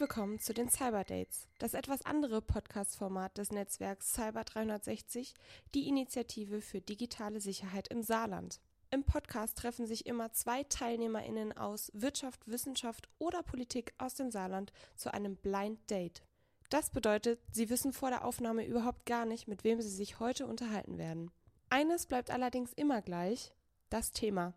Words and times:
Willkommen 0.00 0.38
zu 0.38 0.54
den 0.54 0.68
Cyber 0.68 1.02
Dates, 1.02 1.48
das 1.58 1.74
etwas 1.74 2.06
andere 2.06 2.40
Podcast-Format 2.40 3.36
des 3.36 3.50
Netzwerks 3.50 4.12
Cyber 4.12 4.44
360, 4.44 5.34
die 5.74 5.88
Initiative 5.88 6.60
für 6.60 6.80
digitale 6.80 7.40
Sicherheit 7.40 7.88
im 7.88 8.04
Saarland. 8.04 8.60
Im 8.92 9.02
Podcast 9.02 9.58
treffen 9.58 9.86
sich 9.88 10.06
immer 10.06 10.30
zwei 10.30 10.62
TeilnehmerInnen 10.62 11.56
aus 11.56 11.90
Wirtschaft, 11.94 12.46
Wissenschaft 12.46 13.08
oder 13.18 13.42
Politik 13.42 13.92
aus 13.98 14.14
dem 14.14 14.30
Saarland 14.30 14.72
zu 14.94 15.12
einem 15.12 15.34
Blind 15.34 15.90
Date. 15.90 16.22
Das 16.70 16.90
bedeutet, 16.90 17.40
sie 17.50 17.68
wissen 17.68 17.92
vor 17.92 18.10
der 18.10 18.24
Aufnahme 18.24 18.64
überhaupt 18.64 19.04
gar 19.04 19.26
nicht, 19.26 19.48
mit 19.48 19.64
wem 19.64 19.80
sie 19.80 19.90
sich 19.90 20.20
heute 20.20 20.46
unterhalten 20.46 20.98
werden. 20.98 21.32
Eines 21.70 22.06
bleibt 22.06 22.30
allerdings 22.30 22.72
immer 22.72 23.02
gleich, 23.02 23.52
das 23.90 24.12
Thema. 24.12 24.54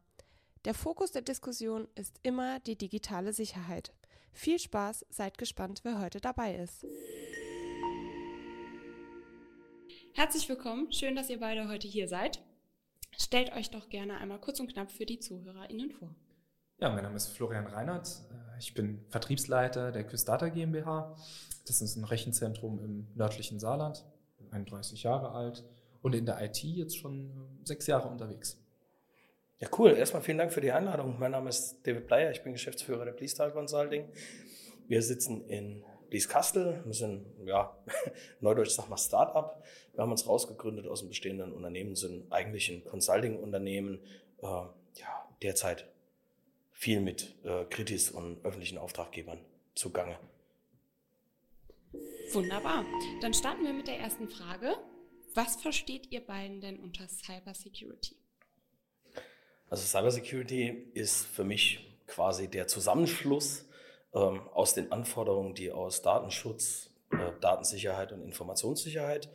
Der 0.66 0.76
Fokus 0.76 1.12
der 1.12 1.24
Diskussion 1.24 1.88
ist 1.96 2.20
immer 2.22 2.60
die 2.60 2.76
digitale 2.76 3.34
Sicherheit. 3.34 3.92
Viel 4.34 4.60
Spaß, 4.60 5.06
seid 5.10 5.38
gespannt, 5.38 5.82
wer 5.84 6.00
heute 6.00 6.20
dabei 6.20 6.56
ist. 6.56 6.86
Herzlich 10.14 10.48
willkommen, 10.50 10.92
schön, 10.92 11.16
dass 11.16 11.30
ihr 11.30 11.40
beide 11.40 11.68
heute 11.68 11.88
hier 11.88 12.08
seid. 12.08 12.42
Stellt 13.18 13.54
euch 13.54 13.70
doch 13.70 13.90
gerne 13.90 14.18
einmal 14.18 14.40
kurz 14.40 14.60
und 14.60 14.72
knapp 14.72 14.92
für 14.92 15.06
die 15.06 15.20
ZuhörerInnen 15.20 15.92
vor. 15.92 16.16
Ja, 16.80 16.90
mein 16.90 17.04
Name 17.04 17.16
ist 17.16 17.28
Florian 17.28 17.68
Reinhardt. 17.68 18.08
Äh, 18.32 18.60
ich 18.60 18.74
bin 18.74 19.06
Vertriebsleiter 19.10 19.92
der 19.92 20.06
Küstata 20.06 20.50
GmbH. 20.50 21.16
Das 21.66 21.82
ist 21.82 21.96
ein 21.96 22.04
Rechenzentrum 22.04 22.84
im 22.84 23.08
nördlichen 23.16 23.60
Saarland. 23.60 24.04
Bin 24.38 24.52
31 24.52 25.04
Jahre 25.04 25.32
alt 25.32 25.64
und 26.02 26.16
in 26.16 26.26
der 26.26 26.42
IT 26.42 26.64
jetzt 26.64 26.98
schon 26.98 27.30
äh, 27.30 27.66
sechs 27.66 27.88
Jahre 27.88 28.08
unterwegs. 28.08 28.61
Ja, 29.62 29.70
cool. 29.78 29.92
Erstmal 29.92 30.24
vielen 30.24 30.40
Dank 30.40 30.52
für 30.52 30.60
die 30.60 30.72
Einladung. 30.72 31.18
Mein 31.20 31.32
Name 31.32 31.50
ist 31.50 31.82
David 31.84 32.08
Bleier, 32.08 32.32
ich 32.32 32.42
bin 32.42 32.52
Geschäftsführer 32.52 33.06
der 33.06 33.12
Bleastal 33.12 33.52
Consulting. 33.52 34.12
Wir 34.88 35.04
sitzen 35.04 35.48
in 35.48 35.84
Blieskastel. 36.10 36.82
Wir 36.84 36.96
sind, 36.96 37.28
ja, 37.46 37.78
neudeutsch 38.40 38.72
sag 38.72 38.90
mal 38.90 38.98
Start-up. 38.98 39.64
Wir 39.94 40.02
haben 40.02 40.12
uns 40.12 40.28
rausgegründet 40.28 40.88
aus 40.88 41.02
einem 41.02 41.10
bestehenden 41.10 41.54
Unternehmen, 41.54 41.96
sind 41.96 42.32
eigentlich 42.32 42.70
ein 42.70 42.84
Consulting-Unternehmen, 42.86 44.00
äh, 44.42 44.46
ja, 44.48 45.30
derzeit 45.44 45.88
viel 46.72 47.00
mit 47.00 47.36
äh, 47.44 47.66
Kritis 47.66 48.10
und 48.10 48.44
öffentlichen 48.44 48.80
Auftraggebern 48.80 49.46
zugange. 49.76 50.18
Wunderbar. 52.32 52.84
Dann 53.22 53.36
starten 53.36 53.64
wir 53.64 53.74
mit 53.74 53.88
der 53.88 54.00
ersten 54.00 54.28
Frage. 54.28 54.74
Was 55.36 55.56
versteht 55.58 56.12
ihr 56.12 56.26
beiden 56.26 56.62
denn 56.62 56.80
unter 56.80 57.08
Cyber 57.08 57.54
Security? 57.54 58.21
Also 59.72 59.86
Cybersecurity 59.86 60.92
ist 60.94 61.26
für 61.28 61.46
mich 61.46 61.80
quasi 62.06 62.50
der 62.50 62.68
Zusammenschluss 62.68 63.66
ähm, 64.14 64.42
aus 64.50 64.74
den 64.74 64.92
Anforderungen, 64.92 65.56
die 65.56 65.72
aus 65.72 66.02
Datenschutz, 66.02 66.90
äh, 67.14 67.32
Datensicherheit 67.40 68.12
und 68.12 68.22
Informationssicherheit 68.22 69.30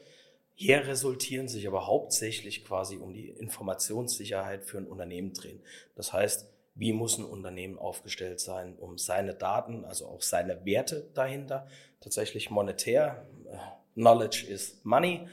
her 0.55 0.87
resultieren, 0.87 1.49
sich 1.49 1.67
aber 1.67 1.87
hauptsächlich 1.87 2.67
quasi 2.67 2.99
um 2.99 3.15
die 3.15 3.31
Informationssicherheit 3.31 4.67
für 4.67 4.77
ein 4.77 4.87
Unternehmen 4.87 5.33
drehen. 5.33 5.63
Das 5.95 6.13
heißt, 6.13 6.47
wie 6.75 6.93
muss 6.93 7.17
ein 7.17 7.25
Unternehmen 7.25 7.79
aufgestellt 7.79 8.39
sein, 8.39 8.77
um 8.77 8.99
seine 8.99 9.35
Daten, 9.35 9.87
also 9.87 10.07
auch 10.07 10.21
seine 10.21 10.67
Werte 10.67 11.09
dahinter, 11.15 11.67
tatsächlich 12.01 12.51
monetär, 12.51 13.27
äh, 13.51 13.57
Knowledge 13.95 14.49
is 14.51 14.79
Money 14.83 15.27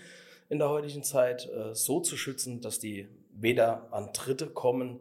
in 0.48 0.60
der 0.60 0.70
heutigen 0.70 1.04
Zeit, 1.04 1.50
äh, 1.50 1.76
so 1.76 2.00
zu 2.00 2.16
schützen, 2.16 2.62
dass 2.62 2.80
die 2.80 3.10
weder 3.34 3.92
an 3.94 4.10
Dritte 4.14 4.48
kommen, 4.48 5.00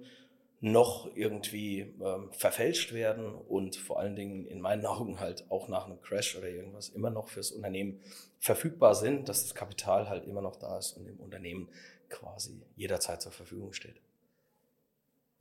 noch 0.61 1.11
irgendwie 1.16 1.80
ähm, 2.00 2.30
verfälscht 2.30 2.92
werden 2.92 3.34
und 3.34 3.74
vor 3.74 3.98
allen 3.98 4.14
Dingen 4.14 4.47
in 4.47 4.61
meinen 4.61 4.86
Augen 4.86 5.19
halt 5.19 5.44
auch 5.50 5.69
nach 5.69 5.86
einem 5.86 6.00
Crash 6.00 6.36
oder 6.36 6.48
irgendwas 6.48 6.89
immer 6.89 7.11
noch 7.11 7.29
fürs 7.29 7.51
Unternehmen 7.51 8.01
verfügbar 8.39 8.95
sind, 8.95 9.29
dass 9.29 9.42
das 9.42 9.56
Kapital 9.56 10.08
halt 10.08 10.24
immer 10.24 10.40
noch 10.40 10.55
da 10.55 10.79
ist 10.79 10.92
und 10.92 11.06
dem 11.06 11.18
Unternehmen 11.18 11.68
quasi 12.08 12.62
jederzeit 12.77 13.20
zur 13.20 13.33
Verfügung 13.33 13.73
steht. 13.73 14.01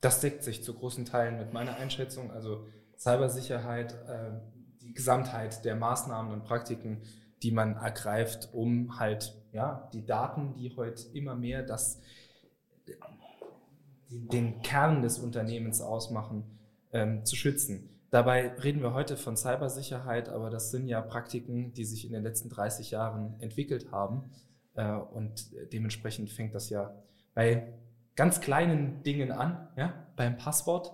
Das 0.00 0.20
deckt 0.20 0.42
sich 0.42 0.64
zu 0.64 0.74
großen 0.74 1.04
Teilen 1.04 1.38
mit 1.38 1.52
meiner 1.52 1.76
Einschätzung. 1.76 2.32
Also 2.32 2.66
Cybersicherheit, 2.98 3.92
äh, 4.08 4.32
die 4.80 4.92
Gesamtheit 4.92 5.64
der 5.64 5.76
Maßnahmen 5.76 6.32
und 6.32 6.42
Praktiken, 6.42 7.02
die 7.44 7.52
man 7.52 7.76
ergreift, 7.76 8.48
um 8.52 8.98
halt 8.98 9.34
ja 9.52 9.88
die 9.92 10.04
Daten, 10.04 10.54
die 10.54 10.74
heute 10.74 11.04
immer 11.12 11.36
mehr 11.36 11.62
das 11.62 12.00
den 14.08 14.62
Kern 14.62 15.02
des 15.02 15.18
Unternehmens 15.18 15.80
ausmachen, 15.80 16.44
ähm, 16.92 17.24
zu 17.24 17.36
schützen. 17.36 17.88
Dabei 18.10 18.48
reden 18.62 18.82
wir 18.82 18.92
heute 18.92 19.16
von 19.16 19.36
Cybersicherheit, 19.36 20.28
aber 20.28 20.50
das 20.50 20.70
sind 20.70 20.86
ja 20.86 21.00
Praktiken, 21.00 21.72
die 21.72 21.84
sich 21.84 22.04
in 22.04 22.12
den 22.12 22.22
letzten 22.22 22.50
30 22.50 22.90
Jahren 22.90 23.34
entwickelt 23.40 23.90
haben. 23.90 24.30
Äh, 24.74 24.92
und 24.92 25.50
dementsprechend 25.72 26.30
fängt 26.30 26.54
das 26.54 26.68
ja 26.68 26.94
bei 27.34 27.72
ganz 28.14 28.40
kleinen 28.40 29.02
Dingen 29.02 29.32
an, 29.32 29.68
ja, 29.76 29.94
beim 30.16 30.36
Passwort. 30.36 30.92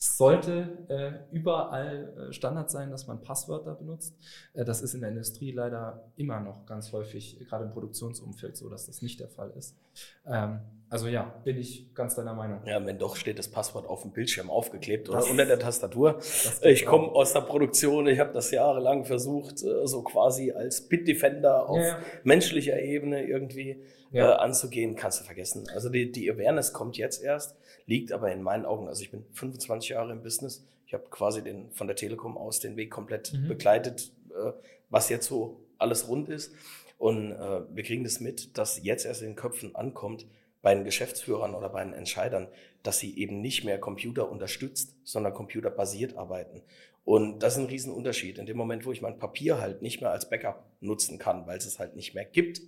Es 0.00 0.16
sollte 0.16 0.78
äh, 0.88 1.34
überall 1.34 2.28
äh, 2.28 2.32
Standard 2.32 2.70
sein, 2.70 2.90
dass 2.90 3.08
man 3.08 3.20
Passwörter 3.20 3.74
benutzt. 3.74 4.14
Äh, 4.52 4.64
das 4.64 4.80
ist 4.80 4.94
in 4.94 5.00
der 5.00 5.10
Industrie 5.10 5.50
leider 5.50 6.12
immer 6.16 6.38
noch 6.38 6.66
ganz 6.66 6.92
häufig, 6.92 7.40
gerade 7.48 7.64
im 7.64 7.72
Produktionsumfeld, 7.72 8.56
so, 8.56 8.68
dass 8.68 8.86
das 8.86 9.02
nicht 9.02 9.18
der 9.18 9.28
Fall 9.28 9.50
ist. 9.56 9.76
Ähm, 10.24 10.60
also 10.90 11.08
ja, 11.08 11.22
bin 11.44 11.58
ich 11.58 11.92
ganz 11.94 12.14
deiner 12.14 12.32
Meinung. 12.32 12.60
Ja, 12.64 12.84
wenn 12.84 12.98
doch 12.98 13.16
steht 13.16 13.38
das 13.38 13.48
Passwort 13.48 13.86
auf 13.86 14.02
dem 14.02 14.12
Bildschirm 14.12 14.48
aufgeklebt 14.48 15.08
oder 15.10 15.28
unter 15.28 15.44
der 15.44 15.58
Tastatur. 15.58 16.18
Ich 16.62 16.86
komme 16.86 17.08
aus 17.08 17.34
der 17.34 17.42
Produktion, 17.42 18.06
ich 18.06 18.18
habe 18.18 18.32
das 18.32 18.50
jahrelang 18.50 19.04
versucht, 19.04 19.62
äh, 19.62 19.86
so 19.86 20.02
quasi 20.02 20.52
als 20.52 20.88
Bitdefender 20.88 21.68
auf 21.68 21.76
ja, 21.78 21.88
ja. 21.88 21.98
menschlicher 22.24 22.80
Ebene 22.80 23.26
irgendwie 23.26 23.82
ja. 24.12 24.30
äh, 24.30 24.36
anzugehen, 24.36 24.96
kannst 24.96 25.20
du 25.20 25.24
vergessen. 25.24 25.68
Also 25.74 25.90
die, 25.90 26.10
die 26.10 26.30
Awareness 26.30 26.72
kommt 26.72 26.96
jetzt 26.96 27.22
erst, 27.22 27.56
liegt 27.86 28.12
aber 28.12 28.32
in 28.32 28.42
meinen 28.42 28.64
Augen, 28.64 28.88
also 28.88 29.02
ich 29.02 29.10
bin 29.10 29.24
25 29.32 29.90
Jahre 29.90 30.12
im 30.12 30.22
Business, 30.22 30.64
ich 30.86 30.94
habe 30.94 31.04
quasi 31.10 31.42
den 31.42 31.70
von 31.72 31.86
der 31.86 31.96
Telekom 31.96 32.38
aus 32.38 32.60
den 32.60 32.76
Weg 32.76 32.90
komplett 32.90 33.34
mhm. 33.34 33.48
begleitet, 33.48 34.10
äh, 34.30 34.52
was 34.88 35.10
jetzt 35.10 35.26
so 35.26 35.60
alles 35.76 36.08
rund 36.08 36.30
ist. 36.30 36.54
Und 36.96 37.32
äh, 37.32 37.60
wir 37.70 37.84
kriegen 37.84 38.04
das 38.04 38.20
mit, 38.20 38.56
dass 38.56 38.82
jetzt 38.82 39.04
erst 39.04 39.20
in 39.22 39.28
den 39.28 39.36
Köpfen 39.36 39.76
ankommt, 39.76 40.26
bei 40.68 40.74
den 40.74 40.84
Geschäftsführern 40.84 41.54
oder 41.54 41.70
bei 41.70 41.82
den 41.82 41.94
Entscheidern, 41.94 42.46
dass 42.82 42.98
sie 42.98 43.18
eben 43.18 43.40
nicht 43.40 43.64
mehr 43.64 43.80
Computer 43.80 44.30
unterstützt, 44.30 44.94
sondern 45.02 45.32
computerbasiert 45.32 46.18
arbeiten. 46.18 46.60
Und 47.06 47.38
das 47.38 47.54
ist 47.54 47.60
ein 47.60 47.68
Riesenunterschied. 47.68 48.36
In 48.36 48.44
dem 48.44 48.58
Moment, 48.58 48.84
wo 48.84 48.92
ich 48.92 49.00
mein 49.00 49.18
Papier 49.18 49.62
halt 49.62 49.80
nicht 49.80 50.02
mehr 50.02 50.10
als 50.10 50.28
Backup 50.28 50.66
nutzen 50.80 51.18
kann, 51.18 51.46
weil 51.46 51.56
es 51.56 51.64
es 51.64 51.78
halt 51.78 51.96
nicht 51.96 52.14
mehr 52.14 52.26
gibt, 52.26 52.60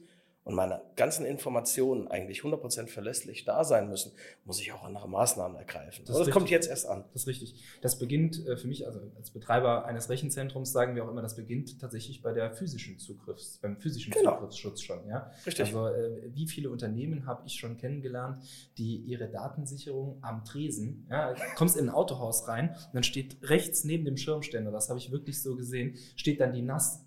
und 0.43 0.55
meine 0.55 0.81
ganzen 0.97 1.27
Informationen 1.27 2.09
eigentlich 2.09 2.41
100% 2.41 2.87
verlässlich 2.87 3.45
da 3.45 3.63
sein 3.63 3.89
müssen, 3.89 4.13
muss 4.45 4.59
ich 4.61 4.73
auch 4.73 4.83
andere 4.85 5.09
Maßnahmen 5.09 5.57
ergreifen. 5.57 6.05
Das, 6.07 6.17
das 6.17 6.31
kommt 6.31 6.49
jetzt 6.49 6.69
erst 6.69 6.87
an. 6.87 7.05
Das 7.13 7.23
ist 7.23 7.29
richtig. 7.29 7.63
Das 7.83 7.99
beginnt 7.99 8.47
äh, 8.47 8.57
für 8.57 8.67
mich, 8.67 8.87
also 8.87 9.01
als 9.17 9.31
Betreiber 9.31 9.85
eines 9.85 10.09
Rechenzentrums 10.09 10.73
sagen 10.73 10.97
wir 10.97 11.05
auch 11.05 11.11
immer, 11.11 11.21
das 11.21 11.37
beginnt 11.37 11.79
tatsächlich 11.79 12.23
bei 12.23 12.33
der 12.33 12.53
physischen 12.53 12.99
Zugriffs, 12.99 13.59
beim 13.59 13.77
physischen 13.77 14.13
genau. 14.13 14.37
Zugriffsschutz 14.37 14.81
schon. 14.81 15.07
Ja? 15.07 15.31
Richtig. 15.45 15.67
Also 15.67 15.89
äh, 15.89 16.31
wie 16.35 16.49
viele 16.49 16.71
Unternehmen 16.71 17.27
habe 17.27 17.43
ich 17.47 17.55
schon 17.55 17.77
kennengelernt, 17.77 18.43
die 18.79 18.97
ihre 18.97 19.29
Datensicherung 19.29 20.19
am 20.23 20.45
Tresen, 20.45 21.07
ja, 21.11 21.35
kommst 21.55 21.77
in 21.77 21.89
ein 21.89 21.95
Autohaus 21.95 22.49
rein 22.49 22.71
und 22.71 22.95
dann 22.95 23.03
steht 23.03 23.37
rechts 23.43 23.85
neben 23.85 24.07
dem 24.07 24.17
Schirmständer, 24.17 24.71
das 24.71 24.89
habe 24.89 24.99
ich 24.99 25.13
wirklich 25.13 25.43
so 25.43 25.55
gesehen, 25.55 25.97
steht 26.17 26.41
dann 26.41 26.53
die 26.53 26.63
NAS 26.63 27.05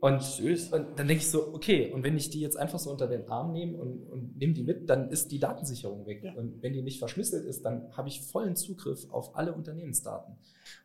und, 0.00 0.22
Süß. 0.22 0.72
und 0.72 0.98
dann 0.98 1.08
denke 1.08 1.22
ich 1.22 1.30
so, 1.30 1.52
okay, 1.52 1.92
und 1.92 2.02
wenn 2.02 2.16
ich 2.16 2.30
die 2.30 2.40
jetzt 2.40 2.56
einfach 2.56 2.78
so 2.78 2.90
unter 2.90 3.06
den 3.06 3.28
Arm 3.28 3.52
nehme 3.52 3.76
und, 3.76 4.02
und 4.08 4.36
nehme 4.38 4.54
die 4.54 4.62
mit, 4.62 4.88
dann 4.88 5.10
ist 5.10 5.30
die 5.30 5.38
Datensicherung 5.38 6.06
weg. 6.06 6.24
Ja. 6.24 6.32
Und 6.34 6.62
wenn 6.62 6.72
die 6.72 6.82
nicht 6.82 6.98
verschlüsselt 6.98 7.44
ist, 7.44 7.64
dann 7.66 7.94
habe 7.96 8.08
ich 8.08 8.22
vollen 8.22 8.56
Zugriff 8.56 9.10
auf 9.10 9.36
alle 9.36 9.52
Unternehmensdaten. 9.52 10.36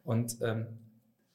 Und 0.03 0.37
ähm, 0.41 0.67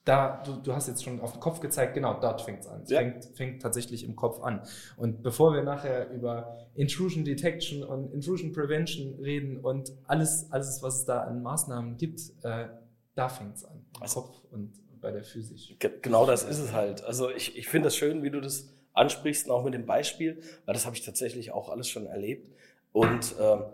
da, 0.04 0.42
du, 0.44 0.56
du 0.56 0.74
hast 0.74 0.88
jetzt 0.88 1.04
schon 1.04 1.20
auf 1.20 1.32
den 1.32 1.40
Kopf 1.40 1.60
gezeigt, 1.60 1.94
genau, 1.94 2.18
dort 2.20 2.42
fängt 2.42 2.60
es 2.60 2.66
an. 2.66 2.82
Es 2.82 2.90
ja. 2.90 2.98
fängt, 2.98 3.24
fängt 3.34 3.62
tatsächlich 3.62 4.04
im 4.04 4.14
Kopf 4.14 4.42
an. 4.42 4.62
Und 4.96 5.22
bevor 5.22 5.54
wir 5.54 5.62
nachher 5.62 6.10
über 6.10 6.68
Intrusion 6.74 7.24
Detection 7.24 7.82
und 7.82 8.12
Intrusion 8.12 8.52
Prevention 8.52 9.14
reden 9.20 9.58
und 9.58 9.92
alles, 10.04 10.50
alles 10.50 10.82
was 10.82 11.00
es 11.00 11.04
da 11.06 11.22
an 11.22 11.42
Maßnahmen 11.42 11.96
gibt, 11.96 12.20
äh, 12.42 12.68
da 13.14 13.28
fängt 13.28 13.56
es 13.56 13.64
an. 13.64 13.86
Im 13.96 14.02
also, 14.02 14.22
Kopf 14.22 14.42
und 14.50 14.72
bei 15.00 15.10
der 15.10 15.24
Physik. 15.24 15.78
Genau 16.02 16.26
das 16.26 16.44
ist 16.44 16.58
es 16.58 16.72
halt. 16.72 17.04
Also 17.04 17.30
ich, 17.30 17.56
ich 17.56 17.68
finde 17.68 17.88
es 17.88 17.96
schön, 17.96 18.22
wie 18.22 18.30
du 18.30 18.40
das 18.40 18.68
ansprichst 18.92 19.50
auch 19.50 19.64
mit 19.64 19.74
dem 19.74 19.86
Beispiel, 19.86 20.42
weil 20.66 20.74
das 20.74 20.86
habe 20.86 20.96
ich 20.96 21.04
tatsächlich 21.04 21.52
auch 21.52 21.68
alles 21.68 21.88
schon 21.88 22.06
erlebt. 22.06 22.52
Und 22.92 23.34
ähm, 23.40 23.64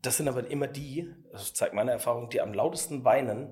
das 0.00 0.16
sind 0.16 0.28
aber 0.28 0.48
immer 0.50 0.66
die, 0.66 1.12
das 1.30 1.54
zeigt 1.54 1.74
meine 1.74 1.92
Erfahrung, 1.92 2.28
die 2.28 2.40
am 2.40 2.52
lautesten 2.52 3.04
weinen, 3.04 3.48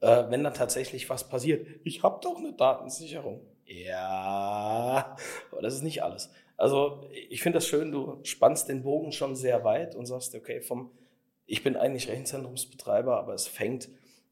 äh, 0.00 0.24
wenn 0.28 0.42
dann 0.44 0.54
tatsächlich 0.54 1.10
was 1.10 1.28
passiert. 1.28 1.66
Ich 1.84 2.02
habe 2.02 2.20
doch 2.22 2.38
eine 2.38 2.52
Datensicherung. 2.52 3.42
Ja, 3.66 5.16
aber 5.52 5.62
das 5.62 5.74
ist 5.74 5.82
nicht 5.82 6.02
alles. 6.02 6.30
Also 6.56 7.08
ich 7.28 7.42
finde 7.42 7.58
das 7.58 7.66
schön, 7.66 7.92
du 7.92 8.18
spannst 8.22 8.68
den 8.68 8.82
Bogen 8.82 9.12
schon 9.12 9.36
sehr 9.36 9.64
weit 9.64 9.94
und 9.94 10.06
sagst, 10.06 10.34
okay, 10.34 10.60
vom, 10.60 10.90
ich 11.46 11.62
bin 11.62 11.76
eigentlich 11.76 12.08
Rechenzentrumsbetreiber, 12.08 13.18
aber 13.18 13.34
es 13.34 13.46
fängt 13.46 13.88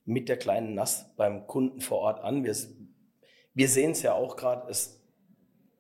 mit 0.08 0.31
der 0.31 0.38
kleinen 0.38 0.75
Nass 0.75 1.14
beim 1.16 1.46
Kunden 1.46 1.82
vor 1.82 1.99
Ort 1.99 2.25
an. 2.25 2.43
Wir, 2.43 2.56
wir 3.52 3.69
sehen 3.69 3.90
es 3.90 4.00
ja 4.00 4.14
auch 4.14 4.37
gerade, 4.37 4.69
es, 4.70 5.05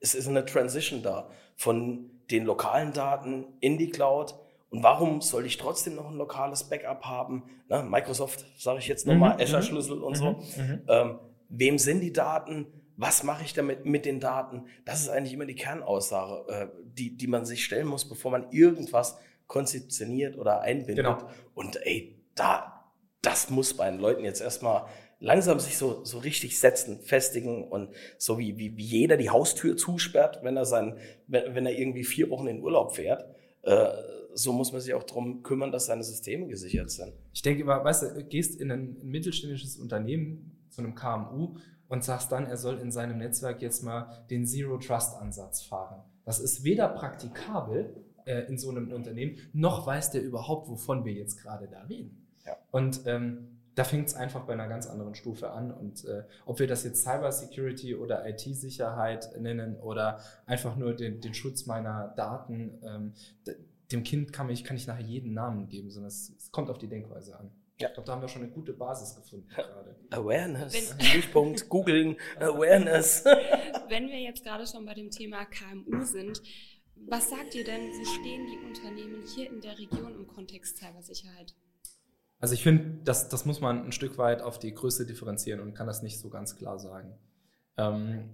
es 0.00 0.14
ist 0.14 0.28
eine 0.28 0.44
Transition 0.44 1.02
da 1.02 1.30
von 1.56 2.10
den 2.30 2.44
lokalen 2.44 2.92
Daten 2.92 3.46
in 3.60 3.78
die 3.78 3.88
Cloud. 3.88 4.34
Und 4.68 4.82
warum 4.82 5.22
soll 5.22 5.46
ich 5.46 5.56
trotzdem 5.56 5.94
noch 5.94 6.10
ein 6.10 6.16
lokales 6.16 6.64
Backup 6.64 7.06
haben? 7.06 7.44
Na, 7.68 7.82
Microsoft, 7.82 8.44
sage 8.58 8.80
ich 8.80 8.86
jetzt 8.86 9.06
nochmal, 9.06 9.34
mhm, 9.34 9.40
Azure-Schlüssel 9.40 9.96
mhm. 9.96 10.04
und 10.04 10.14
so. 10.16 10.32
Mhm, 10.32 10.36
mhm, 10.58 10.82
ähm, 10.88 11.18
wem 11.48 11.78
sind 11.78 12.00
die 12.00 12.12
Daten? 12.12 12.66
Was 12.98 13.22
mache 13.22 13.44
ich 13.44 13.54
damit 13.54 13.86
mit 13.86 14.04
den 14.04 14.20
Daten? 14.20 14.66
Das 14.84 15.00
ist 15.00 15.08
eigentlich 15.08 15.32
immer 15.32 15.46
die 15.46 15.54
Kernaussage, 15.54 16.52
äh, 16.52 16.66
die, 16.84 17.16
die 17.16 17.28
man 17.28 17.46
sich 17.46 17.64
stellen 17.64 17.86
muss, 17.86 18.06
bevor 18.06 18.30
man 18.30 18.50
irgendwas 18.50 19.16
konzeptioniert 19.46 20.36
oder 20.36 20.60
einbindet. 20.60 21.06
Genau. 21.06 21.30
Und 21.54 21.80
ey, 21.86 22.20
da, 22.34 22.77
das 23.22 23.50
muss 23.50 23.74
bei 23.74 23.90
den 23.90 24.00
Leuten 24.00 24.24
jetzt 24.24 24.40
erstmal 24.40 24.86
langsam 25.20 25.58
sich 25.58 25.76
so, 25.76 26.04
so 26.04 26.18
richtig 26.18 26.58
setzen, 26.58 27.00
festigen 27.00 27.64
und 27.64 27.90
so 28.18 28.38
wie, 28.38 28.56
wie, 28.56 28.76
wie 28.76 28.84
jeder 28.84 29.16
die 29.16 29.30
Haustür 29.30 29.76
zusperrt, 29.76 30.40
wenn 30.42 30.56
er 30.56 30.64
sein, 30.64 30.96
wenn, 31.26 31.54
wenn 31.54 31.66
er 31.66 31.76
irgendwie 31.76 32.04
vier 32.04 32.30
Wochen 32.30 32.46
in 32.46 32.62
Urlaub 32.62 32.94
fährt, 32.94 33.24
äh, 33.62 33.88
so 34.34 34.52
muss 34.52 34.70
man 34.70 34.80
sich 34.80 34.94
auch 34.94 35.02
darum 35.02 35.42
kümmern, 35.42 35.72
dass 35.72 35.86
seine 35.86 36.04
Systeme 36.04 36.46
gesichert 36.46 36.90
sind. 36.90 37.12
Ich 37.32 37.42
denke 37.42 37.62
immer, 37.62 37.82
weißt 37.84 38.02
du, 38.02 38.24
gehst 38.24 38.60
in 38.60 38.70
ein, 38.70 38.96
mittelständisches 39.02 39.76
Unternehmen, 39.78 40.54
zu 40.70 40.82
einem 40.82 40.94
KMU 40.94 41.56
und 41.88 42.04
sagst 42.04 42.30
dann, 42.30 42.46
er 42.46 42.56
soll 42.56 42.78
in 42.78 42.92
seinem 42.92 43.18
Netzwerk 43.18 43.60
jetzt 43.62 43.82
mal 43.82 44.24
den 44.30 44.46
Zero 44.46 44.78
Trust 44.78 45.16
Ansatz 45.16 45.62
fahren. 45.62 46.04
Das 46.24 46.38
ist 46.38 46.62
weder 46.62 46.88
praktikabel 46.88 48.04
äh, 48.26 48.42
in 48.42 48.58
so 48.58 48.70
einem 48.70 48.92
Unternehmen, 48.92 49.38
noch 49.52 49.86
weiß 49.86 50.12
der 50.12 50.22
überhaupt, 50.22 50.68
wovon 50.68 51.04
wir 51.04 51.12
jetzt 51.12 51.42
gerade 51.42 51.66
da 51.66 51.82
reden. 51.82 52.27
Ja. 52.48 52.56
Und 52.70 53.06
ähm, 53.06 53.58
da 53.74 53.84
fängt 53.84 54.08
es 54.08 54.14
einfach 54.14 54.44
bei 54.44 54.54
einer 54.54 54.66
ganz 54.66 54.88
anderen 54.88 55.14
Stufe 55.14 55.50
an. 55.50 55.70
Und 55.70 56.04
äh, 56.04 56.24
ob 56.46 56.58
wir 56.58 56.66
das 56.66 56.82
jetzt 56.82 57.02
Cyber 57.04 57.30
Security 57.30 57.94
oder 57.94 58.28
IT-Sicherheit 58.28 59.30
nennen 59.38 59.76
oder 59.76 60.20
einfach 60.46 60.76
nur 60.76 60.94
den, 60.94 61.20
den 61.20 61.34
Schutz 61.34 61.66
meiner 61.66 62.08
Daten, 62.16 62.78
ähm, 62.82 63.12
dem 63.92 64.02
Kind 64.02 64.32
kann 64.32 64.50
ich, 64.50 64.64
kann 64.64 64.76
ich 64.76 64.86
nachher 64.86 65.04
jeden 65.04 65.32
Namen 65.32 65.68
geben, 65.68 65.90
sondern 65.90 66.08
es, 66.08 66.34
es 66.36 66.50
kommt 66.50 66.70
auf 66.70 66.78
die 66.78 66.88
Denkweise 66.88 67.38
an. 67.38 67.50
Ja. 67.78 67.86
Ich 67.86 67.94
glaube, 67.94 68.06
da 68.06 68.12
haben 68.14 68.22
wir 68.22 68.28
schon 68.28 68.42
eine 68.42 68.50
gute 68.50 68.72
Basis 68.72 69.14
gefunden 69.14 69.48
gerade. 69.48 69.94
Awareness. 70.10 70.96
Stichpunkt, 70.98 71.68
googeln, 71.68 72.16
Awareness. 72.40 73.24
Wenn 73.88 74.08
wir 74.08 74.18
jetzt 74.18 74.42
gerade 74.42 74.66
schon 74.66 74.84
bei 74.86 74.94
dem 74.94 75.10
Thema 75.10 75.44
KMU 75.44 76.02
sind, 76.02 76.42
was 77.06 77.30
sagt 77.30 77.54
ihr 77.54 77.64
denn, 77.64 77.80
wo 77.80 78.04
stehen 78.04 78.44
die 78.46 78.66
Unternehmen 78.66 79.22
hier 79.36 79.48
in 79.48 79.60
der 79.60 79.78
Region 79.78 80.16
im 80.16 80.26
Kontext 80.26 80.78
Cybersicherheit? 80.78 81.54
Also 82.40 82.54
ich 82.54 82.62
finde, 82.62 83.02
das, 83.04 83.28
das 83.28 83.44
muss 83.44 83.60
man 83.60 83.84
ein 83.84 83.92
Stück 83.92 84.16
weit 84.18 84.42
auf 84.42 84.58
die 84.58 84.72
Größe 84.72 85.06
differenzieren 85.06 85.60
und 85.60 85.74
kann 85.74 85.86
das 85.86 86.02
nicht 86.02 86.20
so 86.20 86.30
ganz 86.30 86.56
klar 86.56 86.78
sagen. 86.78 87.14
Ähm, 87.76 88.30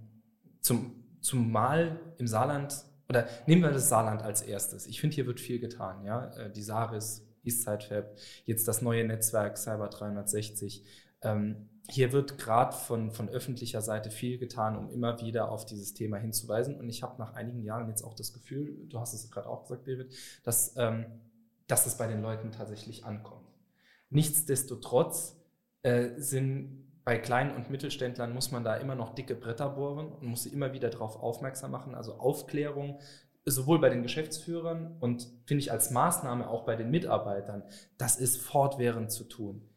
zum, 0.61 1.03
zumal 1.21 1.99
im 2.17 2.27
Saarland, 2.27 2.85
oder 3.09 3.27
nehmen 3.47 3.63
wir 3.63 3.71
das 3.71 3.89
Saarland 3.89 4.21
als 4.21 4.41
erstes. 4.41 4.85
Ich 4.85 5.01
finde, 5.01 5.15
hier 5.15 5.25
wird 5.25 5.39
viel 5.39 5.59
getan. 5.59 6.03
Ja? 6.03 6.31
Äh, 6.35 6.51
die 6.51 6.61
Saris, 6.61 7.25
Eastside 7.43 7.81
Fab, 7.81 8.15
jetzt 8.45 8.67
das 8.67 8.81
neue 8.81 9.05
Netzwerk 9.05 9.57
Cyber 9.57 9.87
360. 9.87 10.83
Ähm, 11.21 11.69
hier 11.87 12.11
wird 12.11 12.37
gerade 12.37 12.75
von, 12.75 13.11
von 13.11 13.29
öffentlicher 13.29 13.81
Seite 13.81 14.09
viel 14.09 14.37
getan, 14.37 14.75
um 14.75 14.89
immer 14.89 15.21
wieder 15.21 15.51
auf 15.51 15.65
dieses 15.65 15.93
Thema 15.93 16.17
hinzuweisen. 16.17 16.79
Und 16.79 16.89
ich 16.89 17.03
habe 17.03 17.19
nach 17.19 17.33
einigen 17.33 17.63
Jahren 17.63 17.87
jetzt 17.87 18.03
auch 18.03 18.15
das 18.15 18.33
Gefühl, 18.33 18.87
du 18.89 18.99
hast 18.99 19.13
es 19.13 19.29
gerade 19.29 19.47
auch 19.47 19.63
gesagt, 19.63 19.87
David, 19.87 20.13
dass, 20.43 20.73
ähm, 20.77 21.05
dass 21.67 21.85
es 21.85 21.95
bei 21.95 22.07
den 22.07 22.21
Leuten 22.21 22.51
tatsächlich 22.51 23.05
ankommt. 23.05 23.44
Nichtsdestotrotz 24.15 25.35
äh, 25.83 26.11
sind 26.15 27.03
bei 27.03 27.17
kleinen 27.17 27.53
und 27.53 27.69
Mittelständlern 27.69 28.33
muss 28.33 28.49
man 28.49 28.63
da 28.63 28.77
immer 28.77 28.95
noch 28.95 29.13
dicke 29.13 29.35
Bretter 29.35 29.67
bohren 29.67 30.07
und 30.07 30.23
muss 30.23 30.43
sie 30.43 30.53
immer 30.53 30.71
wieder 30.71 30.89
darauf 30.89 31.17
aufmerksam 31.21 31.71
machen. 31.71 31.93
Also 31.95 32.13
Aufklärung 32.13 32.99
sowohl 33.43 33.79
bei 33.79 33.89
den 33.89 34.03
Geschäftsführern 34.03 34.95
und 35.01 35.27
finde 35.45 35.59
ich 35.59 35.71
als 35.73 35.91
Maßnahme 35.91 36.49
auch 36.49 36.63
bei 36.63 36.77
den 36.77 36.91
Mitarbeitern, 36.91 37.63
das 37.97 38.15
ist 38.15 38.41
fortwährend 38.41 39.11
zu 39.11 39.25
tun 39.25 39.69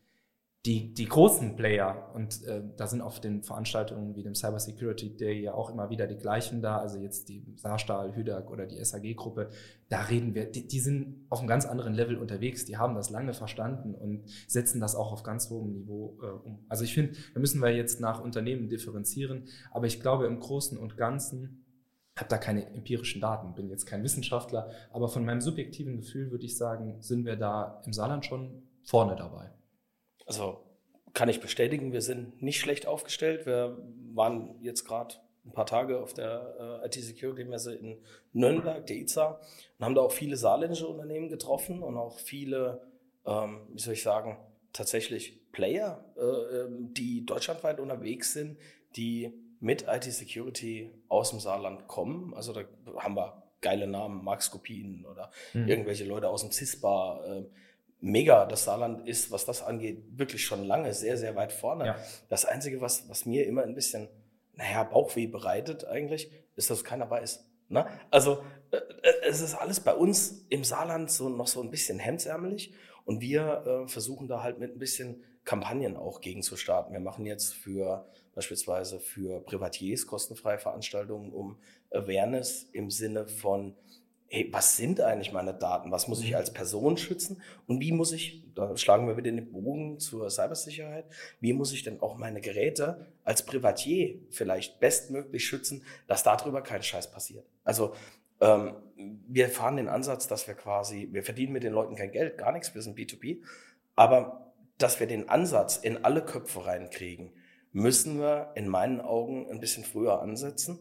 die, 0.66 0.93
die 0.93 1.06
großen 1.06 1.55
Player, 1.55 2.10
und 2.14 2.43
äh, 2.44 2.62
da 2.76 2.88
sind 2.88 3.00
auf 3.00 3.20
den 3.20 3.43
Veranstaltungen 3.44 4.16
wie 4.16 4.25
dem 4.25 4.34
Cyber 4.34 4.58
Security 4.58 5.16
Day 5.16 5.40
ja 5.40 5.55
auch 5.55 5.70
immer 5.70 5.88
wieder 5.88 6.08
die 6.08 6.16
gleichen 6.16 6.60
da, 6.60 6.78
also 6.78 6.99
jetzt 6.99 7.28
die 7.28 7.44
Saarstahl, 7.56 8.16
Hüdag 8.16 8.50
oder 8.50 8.66
die 8.66 8.84
SAG-Gruppe, 8.84 9.50
da 9.88 10.02
reden 10.02 10.34
wir, 10.34 10.50
die, 10.50 10.66
die, 10.66 10.81
sind 10.81 11.26
auf 11.28 11.38
einem 11.38 11.49
ganz 11.49 11.64
anderen 11.64 11.94
Level 11.94 12.16
unterwegs, 12.16 12.64
die 12.64 12.76
haben 12.76 12.96
das 12.96 13.08
lange 13.08 13.34
verstanden 13.34 13.94
und 13.94 14.25
setzen 14.49 14.81
das 14.81 14.96
auch 14.96 15.12
auf 15.12 15.22
ganz 15.22 15.49
hohem 15.49 15.72
Niveau 15.72 16.19
äh, 16.22 16.26
um. 16.26 16.64
Also 16.69 16.82
ich 16.82 16.93
finde, 16.93 17.12
da 17.34 17.40
müssen 17.40 17.62
wir 17.62 17.70
jetzt 17.70 18.00
nach 18.00 18.20
Unternehmen 18.20 18.69
differenzieren, 18.69 19.44
aber 19.70 19.87
ich 19.87 20.00
glaube 20.00 20.26
im 20.26 20.40
Großen 20.40 20.76
und 20.76 20.96
Ganzen, 20.96 21.64
habe 22.16 22.28
da 22.31 22.37
keine 22.37 22.66
empirischen 22.75 23.20
Daten, 23.20 23.54
bin 23.54 23.70
jetzt 23.70 23.87
kein 23.87 24.02
Wissenschaftler, 24.02 24.70
aber 24.93 25.08
von 25.08 25.25
meinem 25.25 25.40
subjektiven 25.40 25.96
Gefühl 25.96 26.32
würde 26.32 26.46
ich 26.46 26.56
sagen, 26.56 27.00
sind 27.00 27.25
wir 27.25 27.37
da 27.37 27.81
im 27.87 27.93
Saarland 27.93 28.26
schon 28.26 28.64
vorne 28.82 29.14
dabei. 29.14 29.52
Also 30.28 30.60
kann 31.14 31.28
ich 31.28 31.40
bestätigen, 31.40 31.92
wir 31.92 32.02
sind 32.02 32.42
nicht 32.42 32.60
schlecht 32.60 32.86
aufgestellt. 32.86 33.46
Wir 33.46 33.78
waren 34.14 34.54
jetzt 34.62 34.84
gerade 34.84 35.14
ein 35.46 35.52
paar 35.52 35.66
Tage 35.66 35.98
auf 35.98 36.12
der 36.12 36.82
äh, 36.82 36.86
IT-Security-Messe 36.86 37.75
in 37.75 37.98
Nürnberg, 38.34 38.86
der 38.86 38.96
IZA, 38.96 39.40
und 39.78 39.84
haben 39.84 39.94
da 39.94 40.02
auch 40.02 40.12
viele 40.12 40.36
saarländische 40.36 40.86
Unternehmen 40.86 41.30
getroffen 41.30 41.82
und 41.82 41.96
auch 41.96 42.19
viele, 42.19 42.82
ähm, 43.25 43.62
wie 43.72 43.80
soll 43.80 43.94
ich 43.94 44.02
sagen, 44.02 44.36
tatsächlich 44.75 45.50
Player, 45.50 46.04
äh, 46.16 46.20
ähm, 46.20 46.92
die 46.92 47.25
deutschlandweit 47.25 47.80
unterwegs 47.80 48.34
sind, 48.34 48.58
die 48.94 49.32
mit 49.60 49.86
IT-Security 49.88 50.90
aus 51.08 51.30
dem 51.30 51.40
Saarland 51.40 51.88
kommen. 51.88 52.34
Also 52.34 52.52
da 52.52 52.64
haben 52.98 53.16
wir 53.16 53.42
geile 53.62 53.86
Namen, 53.86 54.22
Max 54.22 54.50
Kopien 54.50 55.06
oder 55.10 55.30
mhm. 55.54 55.69
irgendwelche 55.69 56.04
Leute 56.04 56.28
aus 56.28 56.42
dem 56.42 56.52
CISPA. 56.52 57.25
Äh, 57.25 57.44
mega. 58.00 58.47
Das 58.47 58.65
Saarland 58.65 59.06
ist, 59.09 59.31
was 59.31 59.45
das 59.45 59.62
angeht, 59.62 60.03
wirklich 60.11 60.45
schon 60.45 60.65
lange 60.65 60.93
sehr, 60.95 61.17
sehr 61.17 61.37
weit 61.37 61.53
vorne. 61.53 61.87
Ja. 61.87 61.97
Das 62.29 62.45
Einzige, 62.45 62.81
was, 62.81 63.09
was 63.09 63.27
mir 63.27 63.47
immer 63.47 63.62
ein 63.62 63.75
bisschen, 63.75 64.09
naja, 64.55 64.85
Bauchweh 64.85 65.27
bereitet 65.27 65.85
eigentlich, 65.85 66.31
ist, 66.56 66.71
dass 66.71 66.85
keiner 66.85 67.11
weiß. 67.11 67.45
Ne? 67.69 67.87
Also 68.11 68.43
äh, 68.71 68.77
äh, 68.77 69.29
es 69.29 69.41
ist 69.41 69.55
alles 69.55 69.81
bei 69.81 69.95
uns 69.95 70.45
im 70.49 70.65
Saarland 70.65 71.11
so 71.11 71.29
noch 71.29 71.47
so 71.47 71.62
ein 71.62 71.71
bisschen 71.71 71.99
hemdsärmelig 71.99 72.73
und 73.05 73.21
wir 73.21 73.85
äh, 73.85 73.89
versuchen 73.89 74.29
da 74.29 74.43
halt 74.43 74.59
mit 74.59 74.75
ein 74.75 74.79
bisschen 74.79 75.23
Kampagnen 75.45 75.97
auch 75.97 76.21
gegen 76.21 76.43
zu 76.43 76.57
starten. 76.57 76.93
Wir 76.93 77.00
machen 77.00 77.25
jetzt 77.26 77.55
für 77.55 78.07
beispielsweise 78.35 79.00
für 79.00 79.40
Privatiers 79.40 80.07
kostenfreie 80.07 80.59
Veranstaltungen 80.59 81.33
um 81.33 81.59
Awareness 81.90 82.69
im 82.73 82.90
Sinne 82.90 83.26
von 83.26 83.75
hey, 84.28 84.49
was 84.52 84.76
sind 84.76 85.00
eigentlich 85.00 85.32
meine 85.32 85.54
Daten? 85.54 85.90
Was 85.90 86.06
muss 86.06 86.23
ich 86.23 86.30
mhm. 86.30 86.37
als 86.37 86.52
Person 86.52 86.97
schützen? 86.97 87.42
Und 87.66 87.80
wie 87.80 87.92
muss 87.92 88.12
ich, 88.12 88.44
da 88.54 88.76
schlagen 88.76 89.06
wir 89.06 89.16
wieder 89.16 89.30
den 89.30 89.50
Bogen 89.50 89.99
zur 89.99 90.30
Cybersicherheit, 90.30 91.06
wie 91.40 91.52
muss 91.52 91.73
ich 91.73 91.82
denn 91.82 92.00
auch 92.00 92.16
meine 92.16 92.40
Geräte 92.40 93.06
als 93.25 93.44
Privatier 93.44 94.20
vielleicht 94.30 94.80
bestmöglich 94.80 95.47
schützen, 95.47 95.82
dass 96.06 96.23
darüber 96.23 96.62
kein 96.62 96.82
Scheiß 96.82 97.11
passiert? 97.11 97.47
Also 97.64 97.94
ähm, 98.40 98.76
wir 99.26 99.49
fahren 99.49 99.76
den 99.76 99.88
Ansatz, 99.88 100.28
dass 100.28 100.47
wir 100.47 100.54
quasi, 100.54 101.08
wir 101.11 101.23
verdienen 101.23 101.52
mit 101.52 101.62
den 101.62 101.73
Leuten 101.73 101.97
kein 101.97 102.12
Geld, 102.12 102.38
gar 102.38 102.52
nichts, 102.52 102.75
wir 102.75 102.82
sind 102.82 102.99
B2B, 102.99 103.42
aber 103.97 104.52
dass 104.76 105.00
wir 105.00 105.06
den 105.06 105.28
Ansatz 105.28 105.76
in 105.76 106.04
alle 106.04 106.25
Köpfe 106.25 106.66
reinkriegen, 106.66 107.32
müssen 107.73 108.20
wir 108.20 108.52
in 108.54 108.68
meinen 108.68 109.00
Augen 109.00 109.50
ein 109.50 109.61
bisschen 109.61 109.85
früher 109.85 110.23
ansetzen. 110.23 110.78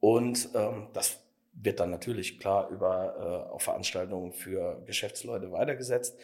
Und 0.00 0.48
ähm, 0.54 0.88
das 0.92 1.21
wird 1.52 1.80
dann 1.80 1.90
natürlich 1.90 2.38
klar 2.38 2.68
über 2.70 3.46
äh, 3.48 3.52
auch 3.52 3.60
Veranstaltungen 3.60 4.32
für 4.32 4.82
Geschäftsleute 4.86 5.52
weitergesetzt, 5.52 6.18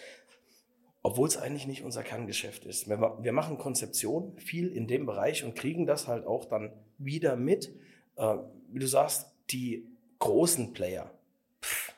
obwohl 1.03 1.29
es 1.29 1.37
eigentlich 1.37 1.67
nicht 1.67 1.85
unser 1.85 2.03
Kerngeschäft 2.03 2.65
ist. 2.65 2.89
Wir, 2.89 2.99
wir, 3.21 3.33
machen 3.33 3.59
Konzeption 3.59 4.37
viel 4.39 4.75
in 4.75 4.87
dem 4.87 5.07
Bereich 5.07 5.45
und 5.45 5.55
kriegen 5.55 5.87
das 5.87 6.09
halt 6.09 6.27
auch 6.27 6.47
dann 6.47 6.73
wieder 6.99 7.37
mit. 7.37 7.73
Äh, 8.17 8.37
wie 8.71 8.79
du 8.79 8.87
sagst, 8.87 9.33
die 9.51 9.87
großen 10.19 10.73
Player, 10.73 11.11
pff, 11.63 11.95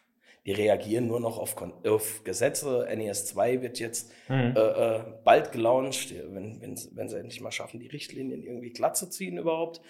die 0.47 0.53
reagieren 0.53 1.07
nur 1.07 1.21
noch 1.21 1.39
auf, 1.39 1.57
auf 1.87 2.25
Gesetze. 2.25 2.87
NES 2.95 3.27
2 3.27 3.63
wird 3.63 3.79
jetzt 3.79 4.11
mhm. 4.29 4.55
äh, 4.57 4.61
äh, 4.61 5.05
bald 5.25 5.53
gelauncht, 5.53 6.15
wenn, 6.33 6.61
wenn, 6.61 6.79
wenn 6.93 7.09
sie 7.09 7.19
endlich 7.19 7.41
mal 7.41 7.53
schaffen, 7.53 7.81
die 7.81 7.89
Richtlinien 7.89 8.43
irgendwie 8.43 8.71
glatt 8.71 8.97
zu 8.97 9.09
ziehen 9.09 9.39
überhaupt. 9.39 9.81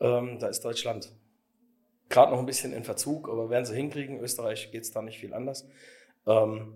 Ähm, 0.00 0.38
da 0.38 0.48
ist 0.48 0.64
Deutschland 0.64 1.12
gerade 2.10 2.32
noch 2.32 2.40
ein 2.40 2.46
bisschen 2.46 2.74
in 2.74 2.84
Verzug, 2.84 3.28
aber 3.28 3.48
werden 3.48 3.64
sie 3.64 3.74
hinkriegen. 3.74 4.20
Österreich 4.20 4.70
geht 4.70 4.82
es 4.82 4.90
da 4.90 5.00
nicht 5.00 5.18
viel 5.18 5.32
anders. 5.32 5.66
Ähm, 6.26 6.74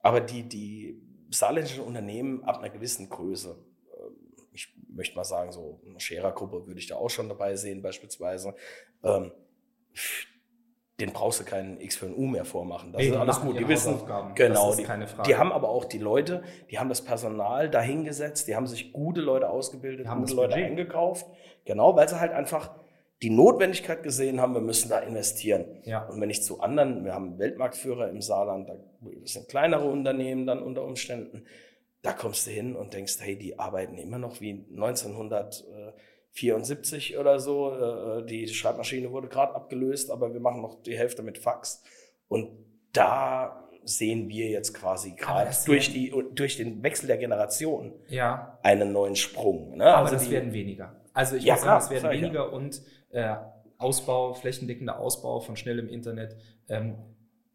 aber 0.00 0.20
die, 0.20 0.44
die 0.44 1.02
saarländischen 1.30 1.82
Unternehmen 1.82 2.44
ab 2.44 2.58
einer 2.58 2.70
gewissen 2.70 3.08
Größe, 3.08 3.58
äh, 3.90 4.36
ich 4.52 4.72
möchte 4.88 5.16
mal 5.16 5.24
sagen, 5.24 5.50
so 5.50 5.80
eine 5.84 5.98
Scherer-Gruppe 5.98 6.66
würde 6.66 6.78
ich 6.78 6.86
da 6.86 6.96
auch 6.96 7.10
schon 7.10 7.28
dabei 7.28 7.56
sehen, 7.56 7.82
beispielsweise, 7.82 8.54
ähm, 9.02 9.32
den 11.00 11.12
brauchst 11.12 11.40
du 11.40 11.44
keinen 11.44 11.78
X 11.80 11.96
für 11.96 12.06
ein 12.06 12.14
U 12.14 12.26
mehr 12.26 12.44
vormachen. 12.44 12.92
Das 12.92 13.02
hey, 13.02 13.10
ist 13.10 13.16
alles 13.16 13.40
gut. 13.40 13.58
Die 13.58 13.68
wissen, 13.68 14.00
genau, 14.34 14.74
die, 14.74 14.86
die, 15.26 15.36
haben 15.36 15.52
aber 15.52 15.68
auch 15.68 15.84
die 15.84 15.98
Leute, 15.98 16.42
die 16.70 16.78
haben 16.78 16.88
das 16.88 17.02
Personal 17.02 17.68
dahingesetzt, 17.68 18.48
die 18.48 18.56
haben 18.56 18.66
sich 18.66 18.92
gute 18.92 19.20
Leute 19.20 19.50
ausgebildet, 19.50 20.06
die 20.06 20.08
haben 20.08 20.22
gute 20.22 20.34
Leute 20.34 20.54
Budget. 20.54 20.70
eingekauft. 20.70 21.26
Genau, 21.66 21.96
weil 21.96 22.08
sie 22.08 22.18
halt 22.18 22.32
einfach 22.32 22.70
die 23.22 23.30
Notwendigkeit 23.30 24.02
gesehen 24.02 24.40
haben, 24.40 24.54
wir 24.54 24.60
müssen 24.60 24.88
da 24.88 24.98
investieren. 24.98 25.80
Ja. 25.84 26.06
Und 26.06 26.20
wenn 26.20 26.30
ich 26.30 26.42
zu 26.42 26.60
anderen, 26.60 27.04
wir 27.04 27.14
haben 27.14 27.38
Weltmarktführer 27.38 28.10
im 28.10 28.20
Saarland, 28.20 28.68
das 29.22 29.32
sind 29.32 29.48
kleinere 29.48 29.88
Unternehmen 29.88 30.46
dann 30.46 30.62
unter 30.62 30.84
Umständen, 30.84 31.46
da 32.02 32.12
kommst 32.12 32.46
du 32.46 32.50
hin 32.50 32.76
und 32.76 32.92
denkst, 32.92 33.16
hey, 33.20 33.36
die 33.36 33.58
arbeiten 33.58 33.96
immer 33.98 34.18
noch 34.18 34.40
wie 34.40 34.66
1900. 34.70 35.64
74 36.36 37.16
oder 37.18 37.40
so. 37.40 37.72
Äh, 37.72 38.26
die 38.26 38.46
Schreibmaschine 38.48 39.10
wurde 39.10 39.28
gerade 39.28 39.54
abgelöst, 39.54 40.10
aber 40.10 40.32
wir 40.32 40.40
machen 40.40 40.60
noch 40.60 40.82
die 40.82 40.96
Hälfte 40.96 41.22
mit 41.22 41.38
Fax. 41.38 41.82
Und 42.28 42.50
da 42.92 43.68
sehen 43.84 44.28
wir 44.28 44.48
jetzt 44.48 44.74
quasi 44.74 45.12
gerade 45.12 45.50
durch, 45.64 45.92
die, 45.92 46.12
durch 46.34 46.56
den 46.56 46.82
Wechsel 46.82 47.06
der 47.06 47.16
Generation 47.18 47.92
ja. 48.08 48.58
einen 48.62 48.92
neuen 48.92 49.16
Sprung. 49.16 49.76
Ne? 49.76 49.86
Aber 49.86 49.98
also 49.98 50.14
das 50.14 50.24
die, 50.24 50.32
werden 50.32 50.52
weniger. 50.52 51.00
Also 51.14 51.36
ich 51.36 51.44
ja, 51.44 51.54
muss 51.54 51.62
sagen, 51.62 51.84
es 51.84 51.90
werden 51.90 52.10
weniger 52.10 52.52
und 52.52 52.82
äh, 53.16 53.36
Ausbau, 53.78 54.34
flächendeckender 54.34 54.98
Ausbau 54.98 55.40
von 55.40 55.56
schnellem 55.56 55.88
Internet 55.88 56.36
ähm, 56.68 56.96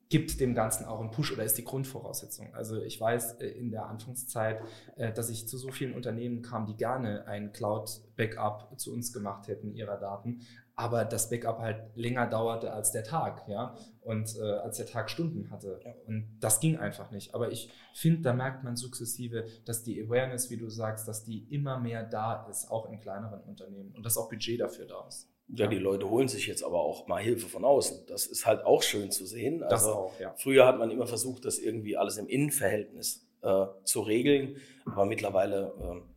gibt 0.09 0.41
dem 0.41 0.53
Ganzen 0.53 0.85
auch 0.85 0.99
einen 0.99 1.09
Push 1.09 1.31
oder 1.31 1.43
ist 1.43 1.57
die 1.57 1.63
Grundvoraussetzung. 1.63 2.53
Also 2.53 2.81
ich 2.81 2.99
weiß 2.99 3.39
äh, 3.39 3.47
in 3.47 3.71
der 3.71 3.85
Anfangszeit, 3.85 4.61
äh, 4.97 5.13
dass 5.13 5.29
ich 5.29 5.47
zu 5.47 5.57
so 5.57 5.69
vielen 5.69 5.93
Unternehmen 5.93 6.41
kam, 6.41 6.65
die 6.65 6.75
gerne 6.75 7.27
ein 7.27 7.53
Cloud-Backup 7.53 8.79
zu 8.79 8.91
uns 8.91 9.13
gemacht 9.13 9.47
hätten 9.47 9.73
ihrer 9.73 9.97
Daten, 9.97 10.41
aber 10.75 11.05
das 11.05 11.29
Backup 11.29 11.59
halt 11.59 11.95
länger 11.95 12.27
dauerte 12.27 12.73
als 12.73 12.91
der 12.91 13.03
Tag, 13.03 13.47
ja, 13.47 13.75
und 14.01 14.35
äh, 14.37 14.41
als 14.41 14.77
der 14.77 14.87
Tag 14.87 15.09
Stunden 15.09 15.51
hatte. 15.51 15.79
Ja. 15.85 15.93
Und 16.07 16.37
das 16.39 16.59
ging 16.59 16.77
einfach 16.77 17.11
nicht. 17.11 17.35
Aber 17.35 17.51
ich 17.51 17.71
finde, 17.93 18.21
da 18.21 18.33
merkt 18.33 18.63
man 18.63 18.75
sukzessive, 18.75 19.45
dass 19.65 19.83
die 19.83 20.01
Awareness, 20.01 20.49
wie 20.49 20.57
du 20.57 20.69
sagst, 20.69 21.07
dass 21.07 21.23
die 21.23 21.43
immer 21.53 21.79
mehr 21.79 22.03
da 22.03 22.47
ist, 22.49 22.71
auch 22.71 22.89
in 22.89 22.99
kleineren 22.99 23.41
Unternehmen 23.41 23.93
und 23.93 24.05
dass 24.05 24.17
auch 24.17 24.29
Budget 24.29 24.59
dafür 24.59 24.87
da 24.87 25.07
ist. 25.07 25.30
Ja, 25.53 25.67
die 25.67 25.77
Leute 25.77 26.09
holen 26.09 26.27
sich 26.27 26.47
jetzt 26.47 26.63
aber 26.63 26.81
auch 26.81 27.07
mal 27.07 27.21
Hilfe 27.21 27.47
von 27.47 27.65
außen. 27.65 28.05
Das 28.07 28.25
ist 28.25 28.45
halt 28.45 28.63
auch 28.63 28.83
schön 28.83 29.11
zu 29.11 29.25
sehen. 29.25 29.63
Also 29.63 29.75
das 29.75 29.85
auch, 29.85 30.19
ja. 30.19 30.33
Früher 30.37 30.65
hat 30.65 30.79
man 30.79 30.91
immer 30.91 31.07
versucht, 31.07 31.45
das 31.45 31.59
irgendwie 31.59 31.97
alles 31.97 32.17
im 32.17 32.27
Innenverhältnis 32.27 33.27
äh, 33.41 33.65
zu 33.83 34.01
regeln, 34.01 34.57
aber 34.85 35.05
mittlerweile 35.05 35.73
äh, 35.81 36.11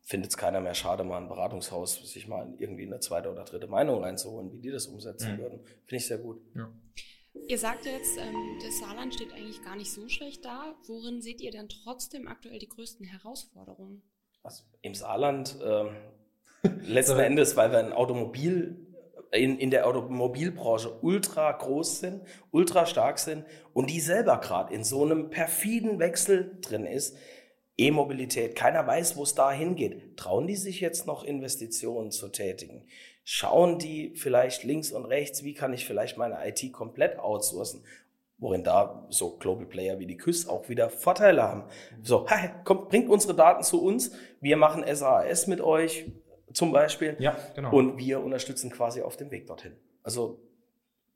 findet 0.00 0.30
es 0.30 0.36
keiner 0.36 0.60
mehr 0.60 0.74
schade, 0.74 1.04
mal 1.04 1.18
ein 1.18 1.28
Beratungshaus 1.28 2.10
sich 2.10 2.26
mal 2.28 2.52
irgendwie 2.58 2.86
eine 2.86 3.00
zweite 3.00 3.30
oder 3.30 3.44
dritte 3.44 3.66
Meinung 3.66 4.02
reinzuholen, 4.02 4.52
wie 4.52 4.60
die 4.60 4.70
das 4.70 4.86
umsetzen 4.86 5.34
mhm. 5.34 5.38
würden. 5.38 5.60
Finde 5.86 5.96
ich 5.96 6.06
sehr 6.06 6.18
gut. 6.18 6.40
Ja. 6.54 6.70
Ihr 7.48 7.58
sagt 7.58 7.84
jetzt, 7.84 8.16
ähm, 8.18 8.58
das 8.62 8.78
Saarland 8.78 9.14
steht 9.14 9.32
eigentlich 9.32 9.62
gar 9.62 9.76
nicht 9.76 9.90
so 9.92 10.08
schlecht 10.08 10.44
da. 10.44 10.74
Worin 10.86 11.20
seht 11.20 11.40
ihr 11.40 11.50
denn 11.50 11.68
trotzdem 11.68 12.28
aktuell 12.28 12.58
die 12.58 12.68
größten 12.68 13.06
Herausforderungen? 13.06 14.02
Also 14.42 14.62
Im 14.82 14.94
Saarland 14.94 15.58
äh, 15.60 15.86
Letzten 16.86 17.18
Endes, 17.18 17.56
weil 17.56 17.70
wir 17.70 17.78
ein 17.78 17.92
Automobil 17.92 18.84
in, 19.34 19.58
in 19.58 19.70
der 19.70 19.86
Automobilbranche 19.86 20.96
ultra 21.02 21.50
groß 21.52 22.00
sind, 22.00 22.22
ultra 22.50 22.86
stark 22.86 23.18
sind 23.18 23.44
und 23.72 23.90
die 23.90 24.00
selber 24.00 24.38
gerade 24.38 24.72
in 24.72 24.84
so 24.84 25.04
einem 25.04 25.30
perfiden 25.30 25.98
Wechsel 25.98 26.58
drin 26.62 26.86
ist. 26.86 27.16
E-Mobilität, 27.76 28.54
keiner 28.54 28.86
weiß, 28.86 29.16
wo 29.16 29.24
es 29.24 29.34
da 29.34 29.50
hingeht. 29.50 30.16
Trauen 30.16 30.46
die 30.46 30.54
sich 30.54 30.80
jetzt 30.80 31.06
noch 31.06 31.24
Investitionen 31.24 32.12
zu 32.12 32.28
tätigen? 32.28 32.86
Schauen 33.24 33.78
die 33.78 34.14
vielleicht 34.14 34.62
links 34.62 34.92
und 34.92 35.06
rechts, 35.06 35.42
wie 35.42 35.54
kann 35.54 35.72
ich 35.72 35.84
vielleicht 35.84 36.16
meine 36.16 36.38
IT 36.46 36.72
komplett 36.72 37.18
outsourcen? 37.18 37.82
Worin 38.38 38.62
da 38.62 39.06
so 39.10 39.36
Global 39.38 39.66
Player 39.66 39.98
wie 39.98 40.06
die 40.06 40.16
KÜS 40.16 40.46
auch 40.46 40.68
wieder 40.68 40.88
Vorteile 40.90 41.42
haben. 41.42 41.64
So, 42.02 42.26
hey, 42.28 42.50
kommt, 42.62 42.90
bringt 42.90 43.08
unsere 43.08 43.34
Daten 43.34 43.64
zu 43.64 43.82
uns, 43.82 44.12
wir 44.40 44.56
machen 44.56 44.84
SAS 44.94 45.48
mit 45.48 45.60
euch, 45.60 46.06
zum 46.54 46.72
Beispiel. 46.72 47.16
Ja, 47.18 47.36
genau. 47.54 47.72
Und 47.72 47.98
wir 47.98 48.20
unterstützen 48.20 48.70
quasi 48.70 49.02
auf 49.02 49.16
dem 49.16 49.30
Weg 49.30 49.46
dorthin. 49.46 49.76
Also 50.02 50.40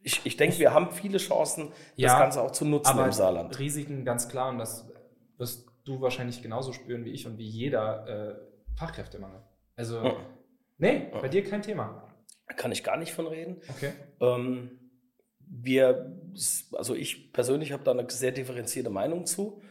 ich, 0.02 0.24
ich 0.24 0.36
denke, 0.36 0.58
wir 0.58 0.74
haben 0.74 0.90
viele 0.90 1.18
Chancen, 1.18 1.72
ja, 1.96 2.08
das 2.08 2.18
Ganze 2.18 2.42
auch 2.42 2.50
zu 2.50 2.64
nutzen 2.64 2.90
aber 2.90 3.06
im 3.06 3.12
Saarland. 3.12 3.58
Risiken 3.58 4.04
ganz 4.04 4.28
klar 4.28 4.50
und 4.50 4.58
das 4.58 4.90
wirst 5.36 5.68
du 5.84 6.00
wahrscheinlich 6.00 6.42
genauso 6.42 6.72
spüren 6.72 7.04
wie 7.04 7.10
ich 7.10 7.26
und 7.26 7.38
wie 7.38 7.48
jeder 7.48 8.06
äh, 8.06 8.34
Fachkräftemangel. 8.76 9.42
Also, 9.76 10.02
ja. 10.02 10.16
nee, 10.78 11.08
bei 11.12 11.28
dir 11.28 11.44
kein 11.44 11.62
Thema. 11.62 12.04
Kann 12.56 12.72
ich 12.72 12.82
gar 12.82 12.96
nicht 12.96 13.12
von 13.12 13.26
reden. 13.26 13.60
Okay. 13.68 13.92
Ähm, 14.20 14.78
wir, 15.40 16.16
also 16.72 16.94
ich 16.94 17.32
persönlich 17.32 17.72
habe 17.72 17.84
da 17.84 17.92
eine 17.92 18.08
sehr 18.10 18.32
differenzierte 18.32 18.90
Meinung 18.90 19.26
zu. 19.26 19.62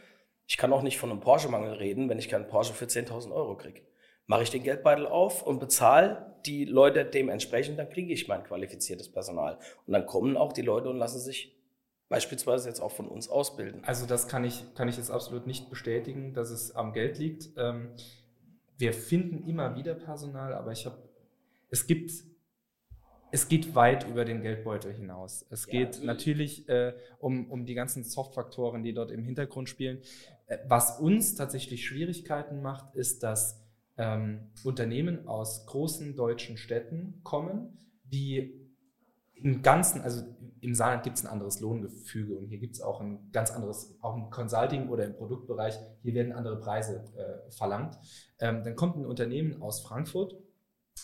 Ich 0.46 0.56
kann 0.56 0.72
auch 0.72 0.82
nicht 0.82 0.98
von 0.98 1.10
einem 1.10 1.20
Porsche-Mangel 1.20 1.74
reden, 1.74 2.08
wenn 2.08 2.18
ich 2.18 2.28
keinen 2.28 2.48
Porsche 2.48 2.72
für 2.72 2.86
10.000 2.86 3.32
Euro 3.32 3.56
kriege 3.56 3.87
mache 4.28 4.44
ich 4.44 4.50
den 4.50 4.62
Geldbeutel 4.62 5.06
auf 5.06 5.42
und 5.42 5.58
bezahle 5.58 6.36
die 6.46 6.64
Leute 6.64 7.04
dementsprechend, 7.04 7.78
dann 7.78 7.88
kriege 7.88 8.12
ich 8.12 8.28
mein 8.28 8.44
qualifiziertes 8.44 9.10
Personal. 9.10 9.58
Und 9.86 9.94
dann 9.94 10.06
kommen 10.06 10.36
auch 10.36 10.52
die 10.52 10.62
Leute 10.62 10.88
und 10.88 10.96
lassen 10.96 11.18
sich 11.18 11.56
beispielsweise 12.08 12.68
jetzt 12.68 12.80
auch 12.80 12.92
von 12.92 13.08
uns 13.08 13.28
ausbilden. 13.28 13.82
Also 13.84 14.06
das 14.06 14.28
kann 14.28 14.44
ich, 14.44 14.62
kann 14.74 14.88
ich 14.88 14.96
jetzt 14.96 15.10
absolut 15.10 15.46
nicht 15.46 15.68
bestätigen, 15.70 16.34
dass 16.34 16.50
es 16.50 16.74
am 16.76 16.92
Geld 16.92 17.18
liegt. 17.18 17.50
Ähm, 17.56 17.90
wir 18.76 18.92
finden 18.92 19.48
immer 19.48 19.74
wieder 19.76 19.94
Personal, 19.94 20.54
aber 20.54 20.72
ich 20.72 20.86
habe, 20.86 20.96
es 21.70 21.86
gibt, 21.86 22.12
es 23.30 23.48
geht 23.48 23.74
weit 23.74 24.08
über 24.08 24.24
den 24.24 24.42
Geldbeutel 24.42 24.92
hinaus. 24.92 25.44
Es 25.50 25.66
ja, 25.66 25.72
geht 25.72 26.02
natürlich 26.04 26.68
äh, 26.68 26.94
um, 27.18 27.50
um 27.50 27.66
die 27.66 27.74
ganzen 27.74 28.04
Softfaktoren, 28.04 28.82
die 28.82 28.94
dort 28.94 29.10
im 29.10 29.24
Hintergrund 29.24 29.68
spielen. 29.68 30.00
Äh, 30.46 30.58
was 30.66 31.00
uns 31.00 31.34
tatsächlich 31.34 31.86
Schwierigkeiten 31.86 32.62
macht, 32.62 32.94
ist, 32.94 33.22
dass 33.22 33.67
ähm, 33.98 34.52
Unternehmen 34.64 35.26
aus 35.26 35.66
großen 35.66 36.16
deutschen 36.16 36.56
Städten 36.56 37.20
kommen, 37.24 37.76
die 38.04 38.54
im 39.34 39.62
Ganzen, 39.62 40.00
also 40.00 40.22
im 40.60 40.74
Saarland 40.74 41.04
gibt 41.04 41.18
es 41.18 41.24
ein 41.24 41.30
anderes 41.30 41.60
Lohngefüge 41.60 42.34
und 42.34 42.46
hier 42.46 42.58
gibt 42.58 42.74
es 42.74 42.80
auch 42.80 43.00
ein 43.00 43.30
ganz 43.32 43.50
anderes, 43.50 43.96
auch 44.00 44.16
im 44.16 44.30
Consulting 44.30 44.88
oder 44.88 45.04
im 45.04 45.14
Produktbereich, 45.14 45.78
hier 46.02 46.14
werden 46.14 46.32
andere 46.32 46.58
Preise 46.58 47.04
äh, 47.16 47.50
verlangt. 47.50 47.96
Ähm, 48.40 48.64
dann 48.64 48.74
kommt 48.74 48.96
ein 48.96 49.06
Unternehmen 49.06 49.62
aus 49.62 49.80
Frankfurt, 49.80 50.34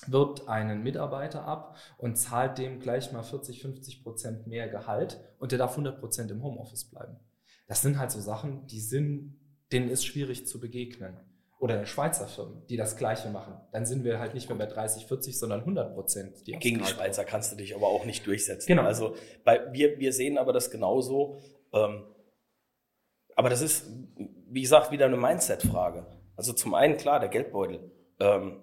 wirbt 0.09 0.49
einen 0.49 0.83
Mitarbeiter 0.83 1.45
ab 1.45 1.77
und 1.99 2.17
zahlt 2.17 2.59
dem 2.59 2.81
gleich 2.81 3.13
mal 3.13 3.23
40, 3.23 3.63
50 3.63 4.03
Prozent 4.03 4.47
mehr 4.49 4.69
Gehalt 4.69 5.21
und 5.39 5.53
der 5.53 5.59
darf 5.59 5.73
100 5.73 6.01
Prozent 6.01 6.31
im 6.33 6.43
Homeoffice 6.43 6.85
bleiben. 6.85 7.17
Das 7.69 7.83
sind 7.83 7.99
halt 7.99 8.11
so 8.11 8.21
Sachen, 8.21 8.67
die 8.67 8.81
sind, 8.81 9.39
denen 9.71 9.89
ist 9.89 10.05
schwierig 10.05 10.47
zu 10.47 10.59
begegnen 10.59 11.17
oder 11.59 11.87
Schweizer 11.87 12.27
Firmen, 12.29 12.67
die 12.69 12.77
das 12.77 12.97
Gleiche 12.97 13.29
machen. 13.31 13.55
Dann 13.73 13.87
sind 13.87 14.05
wir 14.05 14.19
halt 14.19 14.35
nicht 14.35 14.49
mehr 14.49 14.59
bei 14.59 14.67
30, 14.67 15.07
40, 15.07 15.39
sondern 15.39 15.61
100 15.61 15.95
Prozent. 15.95 16.45
Gegen 16.45 16.79
die 16.79 16.85
Schweizer 16.85 17.25
kannst 17.25 17.53
du 17.53 17.57
dich 17.57 17.75
aber 17.75 17.87
auch 17.87 18.05
nicht 18.05 18.27
durchsetzen. 18.27 18.67
Genau. 18.67 18.83
Also 18.83 19.17
bei, 19.45 19.73
wir, 19.73 19.99
wir 19.99 20.13
sehen 20.13 20.37
aber 20.37 20.53
das 20.53 20.71
genauso. 20.71 21.39
Ähm, 21.73 22.05
aber 23.37 23.51
das 23.51 23.63
ist, 23.63 23.87
wie 24.49 24.63
gesagt, 24.63 24.91
wieder 24.91 25.07
eine 25.07 25.17
Mindset-Frage. 25.17 26.07
Also 26.37 26.53
zum 26.53 26.75
einen, 26.75 26.97
klar, 26.97 27.21
der 27.21 27.29
Geldbeutel. 27.29 27.91
Ähm, 28.21 28.61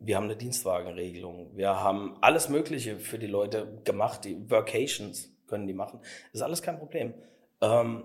wir 0.00 0.16
haben 0.16 0.24
eine 0.24 0.36
Dienstwagenregelung. 0.36 1.56
Wir 1.56 1.80
haben 1.80 2.16
alles 2.22 2.48
Mögliche 2.48 2.98
für 2.98 3.18
die 3.18 3.26
Leute 3.26 3.80
gemacht. 3.84 4.24
Die 4.24 4.50
Workations 4.50 5.30
können 5.46 5.66
die 5.66 5.74
machen. 5.74 6.00
Das 6.02 6.40
ist 6.40 6.42
alles 6.42 6.62
kein 6.62 6.78
Problem. 6.78 7.14
Ähm, 7.60 8.04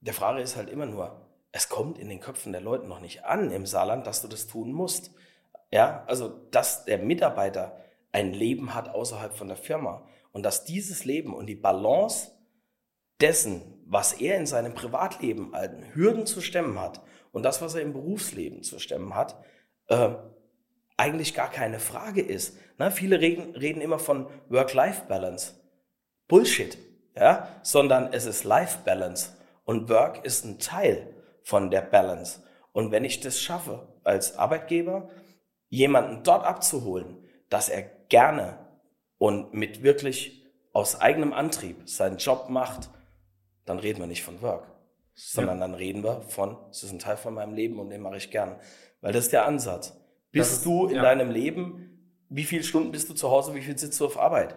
der 0.00 0.14
Frage 0.14 0.42
ist 0.42 0.56
halt 0.56 0.68
immer 0.70 0.86
nur, 0.86 1.29
es 1.52 1.68
kommt 1.68 1.98
in 1.98 2.08
den 2.08 2.20
Köpfen 2.20 2.52
der 2.52 2.60
Leute 2.60 2.86
noch 2.86 3.00
nicht 3.00 3.24
an 3.24 3.50
im 3.50 3.66
Saarland, 3.66 4.06
dass 4.06 4.22
du 4.22 4.28
das 4.28 4.46
tun 4.46 4.72
musst. 4.72 5.10
Ja, 5.72 6.04
also, 6.06 6.28
dass 6.50 6.84
der 6.84 6.98
Mitarbeiter 6.98 7.76
ein 8.12 8.32
Leben 8.32 8.74
hat 8.74 8.88
außerhalb 8.88 9.34
von 9.34 9.48
der 9.48 9.56
Firma 9.56 10.06
und 10.32 10.44
dass 10.44 10.64
dieses 10.64 11.04
Leben 11.04 11.34
und 11.34 11.46
die 11.46 11.56
Balance 11.56 12.32
dessen, 13.20 13.82
was 13.86 14.14
er 14.14 14.36
in 14.36 14.46
seinem 14.46 14.74
Privatleben 14.74 15.54
an 15.54 15.84
Hürden 15.94 16.26
zu 16.26 16.40
stemmen 16.40 16.78
hat 16.78 17.02
und 17.32 17.42
das, 17.42 17.60
was 17.60 17.74
er 17.74 17.82
im 17.82 17.92
Berufsleben 17.92 18.62
zu 18.62 18.78
stemmen 18.78 19.14
hat, 19.14 19.36
äh, 19.88 20.10
eigentlich 20.96 21.34
gar 21.34 21.50
keine 21.50 21.78
Frage 21.80 22.20
ist. 22.20 22.56
Na, 22.78 22.90
viele 22.90 23.20
reden, 23.20 23.56
reden 23.56 23.80
immer 23.80 23.98
von 23.98 24.28
Work-Life-Balance. 24.48 25.54
Bullshit, 26.28 26.78
ja, 27.16 27.48
sondern 27.62 28.12
es 28.12 28.26
ist 28.26 28.44
Life-Balance 28.44 29.36
und 29.64 29.88
Work 29.88 30.24
ist 30.24 30.44
ein 30.44 30.58
Teil 30.58 31.14
von 31.42 31.70
der 31.70 31.82
Balance. 31.82 32.42
Und 32.72 32.90
wenn 32.92 33.04
ich 33.04 33.20
das 33.20 33.40
schaffe, 33.40 33.88
als 34.04 34.36
Arbeitgeber, 34.36 35.08
jemanden 35.68 36.22
dort 36.22 36.44
abzuholen, 36.44 37.24
dass 37.48 37.68
er 37.68 37.82
gerne 38.08 38.58
und 39.18 39.54
mit 39.54 39.82
wirklich 39.82 40.44
aus 40.72 41.00
eigenem 41.00 41.32
Antrieb 41.32 41.88
seinen 41.88 42.18
Job 42.18 42.48
macht, 42.48 42.90
dann 43.64 43.78
reden 43.78 44.00
wir 44.00 44.06
nicht 44.06 44.22
von 44.22 44.40
Work, 44.42 44.66
sondern 45.14 45.58
ja. 45.58 45.66
dann 45.66 45.74
reden 45.74 46.02
wir 46.02 46.22
von, 46.22 46.56
es 46.70 46.82
ist 46.82 46.92
ein 46.92 46.98
Teil 46.98 47.16
von 47.16 47.34
meinem 47.34 47.54
Leben 47.54 47.78
und 47.78 47.90
den 47.90 48.00
mache 48.00 48.16
ich 48.16 48.30
gern. 48.30 48.56
Weil 49.00 49.12
das 49.12 49.24
ist 49.24 49.32
der 49.32 49.46
Ansatz. 49.46 49.96
Bist 50.30 50.52
ist, 50.52 50.66
du 50.66 50.86
in 50.86 50.96
ja. 50.96 51.02
deinem 51.02 51.30
Leben, 51.30 51.90
wie 52.28 52.44
viele 52.44 52.62
Stunden 52.62 52.92
bist 52.92 53.08
du 53.10 53.14
zu 53.14 53.30
Hause, 53.30 53.54
wie 53.54 53.62
viel 53.62 53.76
sitzt 53.76 54.00
du 54.00 54.06
auf 54.06 54.18
Arbeit? 54.18 54.56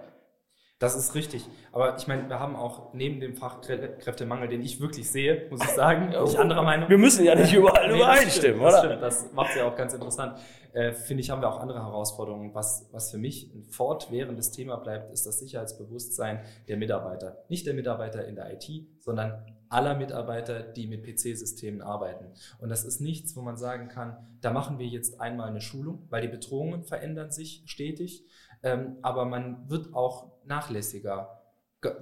Das 0.84 0.98
ist 0.98 1.16
richtig. 1.16 1.48
Aber 1.72 1.96
ich 1.96 2.08
meine, 2.08 2.28
wir 2.28 2.42
haben 2.42 2.58
auch 2.58 2.94
neben 2.94 3.22
dem 3.22 3.38
Fachkräftemangel, 3.38 4.50
den 4.50 4.62
ich 4.62 4.82
wirklich 4.82 5.10
sehe, 5.10 5.48
muss 5.50 5.64
ich 5.64 5.70
sagen, 5.70 6.10
bin 6.10 6.26
ich 6.26 6.38
anderer 6.38 6.62
Meinung. 6.62 6.90
Wir 6.90 6.98
müssen 6.98 7.24
ja 7.24 7.36
nicht 7.36 7.54
überall 7.58 7.90
nee, 7.90 7.96
übereinstimmen, 7.96 8.60
oder? 8.60 8.72
Das 8.72 8.80
stimmt, 8.82 9.02
das 9.02 9.32
macht 9.32 9.52
es 9.52 9.56
ja 9.56 9.66
auch 9.66 9.78
ganz 9.78 9.94
interessant. 9.94 10.38
Äh, 10.74 10.92
Finde 10.92 11.22
ich, 11.22 11.30
haben 11.30 11.42
wir 11.42 11.48
auch 11.48 11.62
andere 11.62 11.82
Herausforderungen. 11.82 12.54
Was, 12.54 12.90
was 12.92 13.12
für 13.12 13.18
mich 13.18 13.50
ein 13.56 13.64
fortwährendes 13.64 14.52
Thema 14.52 14.76
bleibt, 14.76 15.14
ist 15.14 15.26
das 15.26 15.40
Sicherheitsbewusstsein 15.40 16.42
der 16.68 16.76
Mitarbeiter. 16.76 17.46
Nicht 17.48 17.66
der 17.66 17.76
Mitarbeiter 17.76 18.28
in 18.28 18.36
der 18.36 18.52
IT, 18.52 18.70
sondern 19.00 19.42
aller 19.70 19.96
Mitarbeiter, 19.96 20.64
die 20.64 20.88
mit 20.88 21.06
PC-Systemen 21.06 21.82
arbeiten. 21.82 22.26
Und 22.60 22.68
das 22.68 22.84
ist 22.84 23.00
nichts, 23.00 23.38
wo 23.38 23.42
man 23.42 23.56
sagen 23.56 23.88
kann, 23.88 24.18
da 24.42 24.52
machen 24.52 24.80
wir 24.80 24.88
jetzt 24.88 25.22
einmal 25.22 25.48
eine 25.48 25.62
Schulung, 25.62 26.08
weil 26.10 26.24
die 26.24 26.28
Bedrohungen 26.28 26.84
verändern 26.84 27.32
sich 27.32 27.64
stetig. 27.68 28.26
Ähm, 28.64 28.98
aber 29.02 29.24
man 29.24 29.70
wird 29.70 29.94
auch 29.94 30.33
nachlässiger, 30.46 31.42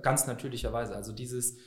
ganz 0.01 0.27
natürlicherweise. 0.27 0.95
Also 0.95 1.13
dieses 1.13 1.57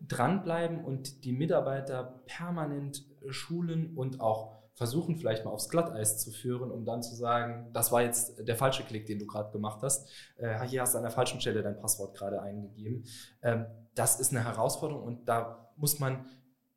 dranbleiben 0.00 0.84
und 0.84 1.24
die 1.24 1.32
Mitarbeiter 1.32 2.22
permanent 2.26 3.04
schulen 3.28 3.96
und 3.96 4.20
auch 4.20 4.60
versuchen, 4.74 5.16
vielleicht 5.16 5.44
mal 5.44 5.50
aufs 5.50 5.68
Glatteis 5.68 6.18
zu 6.18 6.30
führen, 6.30 6.70
um 6.70 6.86
dann 6.86 7.02
zu 7.02 7.14
sagen, 7.14 7.70
das 7.74 7.92
war 7.92 8.02
jetzt 8.02 8.48
der 8.48 8.56
falsche 8.56 8.82
Klick, 8.82 9.04
den 9.04 9.18
du 9.18 9.26
gerade 9.26 9.52
gemacht 9.52 9.82
hast. 9.82 10.08
Äh, 10.36 10.64
hier 10.66 10.80
hast 10.80 10.94
du 10.94 10.98
an 10.98 11.04
der 11.04 11.12
falschen 11.12 11.38
Stelle 11.38 11.62
dein 11.62 11.76
Passwort 11.76 12.16
gerade 12.16 12.40
eingegeben. 12.40 13.04
Ähm, 13.42 13.66
das 13.94 14.20
ist 14.20 14.30
eine 14.32 14.42
Herausforderung 14.42 15.02
und 15.02 15.28
da 15.28 15.70
muss 15.76 15.98
man 15.98 16.24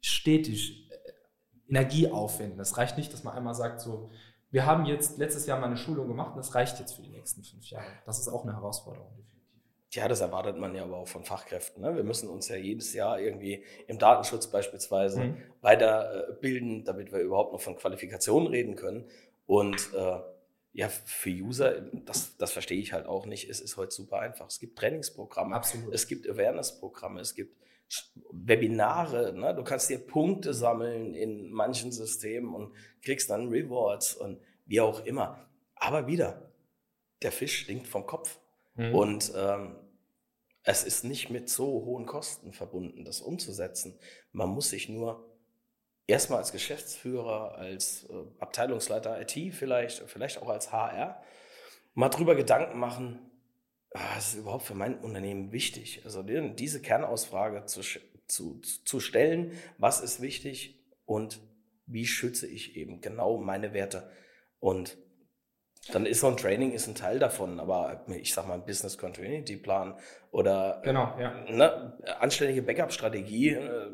stetig 0.01 0.91
äh, 0.91 1.69
Energie 1.69 2.11
aufwenden. 2.11 2.59
Es 2.59 2.77
reicht 2.77 2.97
nicht, 2.97 3.13
dass 3.13 3.23
man 3.23 3.35
einmal 3.35 3.55
sagt, 3.55 3.79
so, 3.79 4.11
wir 4.53 4.67
haben 4.67 4.85
jetzt 4.85 5.17
letztes 5.17 5.47
Jahr 5.47 5.59
mal 5.59 5.65
eine 5.65 5.77
Schulung 5.77 6.07
gemacht 6.07 6.33
und 6.33 6.37
das 6.37 6.53
reicht 6.53 6.79
jetzt 6.79 6.93
für 6.93 7.01
die 7.01 7.09
nächsten 7.09 7.43
fünf 7.43 7.65
Jahre. 7.71 7.87
Das 8.05 8.19
ist 8.19 8.27
auch 8.27 8.43
eine 8.43 8.53
Herausforderung, 8.53 9.09
definitiv. 9.17 9.49
Ja, 9.89 10.07
das 10.07 10.21
erwartet 10.21 10.57
man 10.59 10.75
ja 10.75 10.83
aber 10.83 10.97
auch 10.97 11.07
von 11.07 11.23
Fachkräften. 11.23 11.81
Ne? 11.81 11.95
Wir 11.95 12.03
müssen 12.03 12.29
uns 12.29 12.49
ja 12.49 12.55
jedes 12.55 12.93
Jahr 12.93 13.19
irgendwie 13.19 13.63
im 13.87 13.97
Datenschutz 13.97 14.45
beispielsweise 14.45 15.23
mhm. 15.23 15.37
weiterbilden, 15.61 16.85
damit 16.85 17.11
wir 17.11 17.19
überhaupt 17.21 17.51
noch 17.51 17.61
von 17.61 17.75
Qualifikationen 17.77 18.47
reden 18.47 18.75
können. 18.75 19.09
Und 19.47 19.91
äh, 19.95 20.19
ja, 20.73 20.87
für 20.87 21.31
User, 21.31 21.81
das, 22.05 22.37
das 22.37 22.51
verstehe 22.51 22.79
ich 22.79 22.93
halt 22.93 23.07
auch 23.07 23.25
nicht, 23.25 23.49
es 23.49 23.59
ist 23.59 23.75
heute 23.75 23.91
super 23.91 24.19
einfach. 24.19 24.45
Es 24.45 24.59
gibt 24.59 24.77
Trainingsprogramme, 24.77 25.55
Absolut. 25.55 25.95
es 25.95 26.07
gibt 26.07 26.29
Awareness-Programme, 26.29 27.21
es 27.21 27.33
gibt 27.33 27.57
Webinare, 28.31 29.33
ne? 29.33 29.53
du 29.55 29.63
kannst 29.63 29.89
dir 29.89 29.99
Punkte 29.99 30.53
sammeln 30.53 31.13
in 31.13 31.51
manchen 31.51 31.91
Systemen 31.91 32.53
und 32.53 32.75
kriegst 33.01 33.29
dann 33.29 33.49
Rewards 33.49 34.15
und 34.15 34.41
wie 34.65 34.81
auch 34.81 35.05
immer. 35.05 35.49
Aber 35.75 36.07
wieder, 36.07 36.51
der 37.21 37.31
Fisch 37.31 37.59
stinkt 37.59 37.87
vom 37.87 38.05
Kopf. 38.05 38.39
Mhm. 38.75 38.95
Und 38.95 39.33
ähm, 39.35 39.75
es 40.63 40.83
ist 40.83 41.03
nicht 41.03 41.29
mit 41.29 41.49
so 41.49 41.65
hohen 41.65 42.05
Kosten 42.05 42.53
verbunden, 42.53 43.03
das 43.05 43.21
umzusetzen. 43.21 43.99
Man 44.31 44.49
muss 44.49 44.69
sich 44.69 44.89
nur 44.89 45.29
erstmal 46.07 46.39
als 46.39 46.51
Geschäftsführer, 46.51 47.55
als 47.55 48.05
äh, 48.09 48.13
Abteilungsleiter 48.39 49.21
IT 49.21 49.53
vielleicht, 49.53 50.09
vielleicht 50.09 50.41
auch 50.41 50.49
als 50.49 50.71
HR, 50.71 51.21
mal 51.93 52.09
drüber 52.09 52.35
Gedanken 52.35 52.79
machen, 52.79 53.19
was 53.93 54.33
ist 54.33 54.39
überhaupt 54.39 54.65
für 54.65 54.73
mein 54.73 54.97
Unternehmen 54.99 55.51
wichtig? 55.51 56.01
Also 56.03 56.23
diese 56.23 56.81
Kernausfrage 56.81 57.65
zu, 57.65 57.81
zu, 58.27 58.59
zu 58.59 58.99
stellen, 58.99 59.51
was 59.77 60.01
ist 60.01 60.21
wichtig 60.21 60.79
und 61.05 61.39
wie 61.85 62.07
schütze 62.07 62.47
ich 62.47 62.75
eben 62.75 63.01
genau 63.01 63.37
meine 63.37 63.73
Werte? 63.73 64.09
Und 64.59 64.97
dann 65.91 66.05
ist 66.05 66.21
so 66.21 66.27
ein 66.27 66.37
Training 66.37 66.71
ist 66.71 66.87
ein 66.87 66.95
Teil 66.95 67.19
davon, 67.19 67.59
aber 67.59 68.05
ich 68.07 68.33
sag 68.33 68.47
mal 68.47 68.55
ein 68.55 68.65
Business 68.65 68.97
Continuity 68.97 69.57
Plan 69.57 69.95
oder 70.31 70.81
genau, 70.83 71.13
ja. 71.19 71.43
ne, 71.49 71.97
anständige 72.19 72.61
Backup-Strategie, 72.61 73.49
äh, 73.49 73.93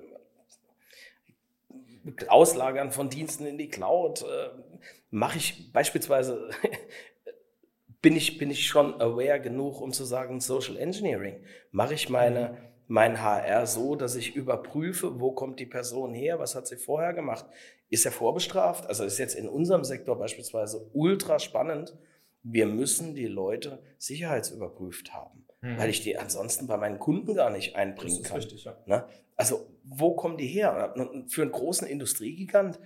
Auslagern 2.28 2.92
von 2.92 3.10
Diensten 3.10 3.46
in 3.46 3.58
die 3.58 3.70
Cloud, 3.70 4.22
äh, 4.22 4.50
mache 5.10 5.38
ich 5.38 5.72
beispielsweise 5.74 6.52
bin 8.02 8.16
ich, 8.16 8.38
bin 8.38 8.50
ich 8.50 8.68
schon 8.68 9.00
aware 9.02 9.42
genug, 9.42 9.82
um 9.82 9.92
zu 9.92 10.06
sagen, 10.06 10.40
Social 10.40 10.78
Engineering. 10.78 11.44
Mache 11.72 11.94
ich 11.94 12.10
meine, 12.10 12.58
mein 12.88 13.22
HR 13.22 13.68
so, 13.68 13.96
dass 13.96 14.16
ich 14.16 14.36
überprüfe, 14.36 15.20
wo 15.20 15.32
kommt 15.32 15.60
die 15.60 15.66
Person 15.66 16.14
her, 16.14 16.40
was 16.40 16.56
hat 16.56 16.68
sie 16.68 16.78
vorher 16.78 17.14
gemacht? 17.14 17.46
Ist 17.90 18.06
er 18.06 18.12
vorbestraft? 18.12 18.88
Also 18.88 19.04
ist 19.04 19.20
jetzt 19.20 19.36
in 19.36 19.48
unserem 19.48 19.84
Sektor 19.84 20.18
beispielsweise 20.18 20.90
ultra 20.94 21.40
spannend. 21.40 21.96
Wir 22.42 22.66
müssen 22.66 23.16
die 23.16 23.28
Leute 23.28 23.84
sicherheitsüberprüft 23.98 25.14
haben, 25.14 25.46
mhm. 25.62 25.78
weil 25.78 25.90
ich 25.90 26.02
die 26.02 26.18
ansonsten 26.18 26.68
bei 26.68 26.78
meinen 26.78 27.00
Kunden 27.00 27.36
gar 27.36 27.50
nicht 27.50 27.76
einbringen 27.76 28.24
kann. 28.24 28.38
Richtig, 28.38 28.64
ja. 28.64 28.78
Ne? 28.86 29.06
Also 29.36 29.68
wo 29.84 30.16
kommen 30.16 30.38
die 30.38 30.48
her? 30.48 30.94
Für 31.28 31.42
einen 31.42 31.52
großen 31.52 31.88
Industriegigant 31.88 32.80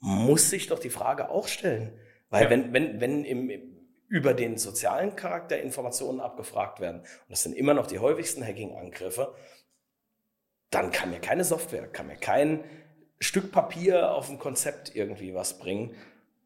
muss 0.00 0.50
sich 0.50 0.66
doch 0.66 0.78
die 0.78 0.90
Frage 0.90 1.30
auch 1.30 1.46
stellen. 1.46 1.92
Weil 2.30 2.44
ja. 2.44 2.50
wenn, 2.50 2.72
wenn, 2.72 3.00
wenn 3.00 3.24
im, 3.24 3.75
über 4.08 4.34
den 4.34 4.56
sozialen 4.58 5.16
Charakter 5.16 5.60
Informationen 5.60 6.20
abgefragt 6.20 6.80
werden, 6.80 7.00
und 7.00 7.30
das 7.30 7.42
sind 7.42 7.54
immer 7.54 7.74
noch 7.74 7.86
die 7.86 7.98
häufigsten 7.98 8.44
Hacking-Angriffe, 8.44 9.34
dann 10.70 10.90
kann 10.90 11.10
mir 11.10 11.20
keine 11.20 11.44
Software, 11.44 11.86
kann 11.86 12.06
mir 12.06 12.16
kein 12.16 12.64
Stück 13.18 13.52
Papier 13.52 14.12
auf 14.12 14.28
ein 14.28 14.38
Konzept 14.38 14.94
irgendwie 14.94 15.34
was 15.34 15.58
bringen. 15.58 15.94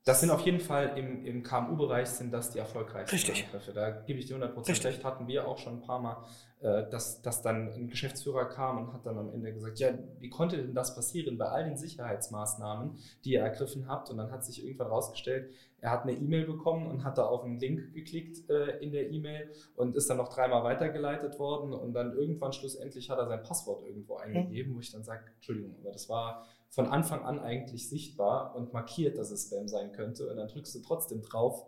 Das 0.04 0.20
sind 0.20 0.30
auf 0.30 0.40
jeden 0.40 0.60
Fall 0.60 0.96
im, 0.96 1.26
im 1.26 1.42
KMU-Bereich 1.42 2.08
sind 2.08 2.32
das 2.32 2.50
die 2.50 2.58
erfolgreichsten 2.58 3.14
Richtig. 3.14 3.44
Angriffe. 3.44 3.72
Da 3.72 3.90
gebe 3.90 4.18
ich 4.18 4.26
dir 4.26 4.36
100% 4.36 4.84
recht. 4.84 5.04
Hatten 5.04 5.26
wir 5.28 5.46
auch 5.46 5.58
schon 5.58 5.74
ein 5.74 5.82
paar 5.82 6.00
Mal, 6.00 6.24
äh, 6.60 6.88
dass, 6.88 7.20
dass 7.20 7.42
dann 7.42 7.70
ein 7.72 7.88
Geschäftsführer 7.88 8.46
kam 8.46 8.78
und 8.78 8.92
hat 8.94 9.04
dann 9.04 9.18
am 9.18 9.30
Ende 9.30 9.52
gesagt, 9.52 9.78
ja, 9.78 9.90
wie 10.18 10.30
konnte 10.30 10.56
denn 10.56 10.74
das 10.74 10.94
passieren 10.94 11.36
bei 11.36 11.46
all 11.46 11.64
den 11.64 11.76
Sicherheitsmaßnahmen, 11.76 12.98
die 13.24 13.32
ihr 13.32 13.40
ergriffen 13.40 13.88
habt? 13.88 14.08
Und 14.08 14.16
dann 14.16 14.30
hat 14.32 14.42
sich 14.44 14.64
irgendwann 14.64 14.88
rausgestellt, 14.88 15.52
er 15.80 15.90
hat 15.90 16.02
eine 16.02 16.12
E-Mail 16.12 16.46
bekommen 16.46 16.86
und 16.86 17.04
hat 17.04 17.18
da 17.18 17.26
auf 17.26 17.44
einen 17.44 17.58
Link 17.58 17.92
geklickt 17.94 18.48
äh, 18.50 18.78
in 18.78 18.92
der 18.92 19.10
E-Mail 19.10 19.50
und 19.76 19.96
ist 19.96 20.10
dann 20.10 20.18
noch 20.18 20.28
dreimal 20.28 20.62
weitergeleitet 20.62 21.38
worden 21.38 21.72
und 21.72 21.92
dann 21.94 22.12
irgendwann 22.12 22.52
schlussendlich 22.52 23.08
hat 23.08 23.18
er 23.18 23.26
sein 23.26 23.42
Passwort 23.42 23.86
irgendwo 23.86 24.16
eingegeben, 24.16 24.72
mhm. 24.72 24.76
wo 24.76 24.80
ich 24.80 24.92
dann 24.92 25.02
sage, 25.02 25.24
Entschuldigung, 25.36 25.76
aber 25.80 25.92
das 25.92 26.08
war 26.08 26.46
von 26.68 26.86
Anfang 26.86 27.24
an 27.24 27.40
eigentlich 27.40 27.88
sichtbar 27.88 28.54
und 28.54 28.72
markiert, 28.72 29.18
dass 29.18 29.30
es 29.30 29.46
Spam 29.46 29.68
sein 29.68 29.92
könnte 29.92 30.28
und 30.28 30.36
dann 30.36 30.48
drückst 30.48 30.74
du 30.74 30.80
trotzdem 30.80 31.22
drauf. 31.22 31.66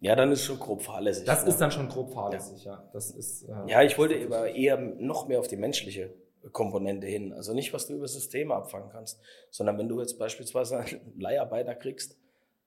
Ja, 0.00 0.16
dann 0.16 0.32
ist 0.32 0.44
schon 0.44 0.58
grob 0.58 0.82
fahrlässig. 0.82 1.26
Das 1.26 1.44
ne? 1.44 1.50
ist 1.50 1.58
dann 1.58 1.70
schon 1.70 1.88
grob 1.88 2.12
fahrlässig, 2.12 2.64
ja. 2.64 2.72
ja. 2.72 2.90
Das 2.92 3.10
ist, 3.10 3.44
äh, 3.44 3.52
ja, 3.66 3.82
ich 3.82 3.98
wollte 3.98 4.14
aber 4.24 4.52
eher 4.54 4.76
noch 4.76 5.28
mehr 5.28 5.38
auf 5.38 5.46
die 5.46 5.56
menschliche 5.56 6.14
Komponente 6.50 7.06
hin. 7.06 7.32
Also 7.32 7.54
nicht, 7.54 7.72
was 7.72 7.86
du 7.86 7.94
über 7.94 8.08
Systeme 8.08 8.54
abfangen 8.54 8.90
kannst, 8.90 9.20
sondern 9.50 9.78
wenn 9.78 9.88
du 9.88 10.00
jetzt 10.00 10.18
beispielsweise 10.18 10.78
einen 10.78 11.12
Leiharbeiter 11.16 11.74
kriegst, 11.74 12.18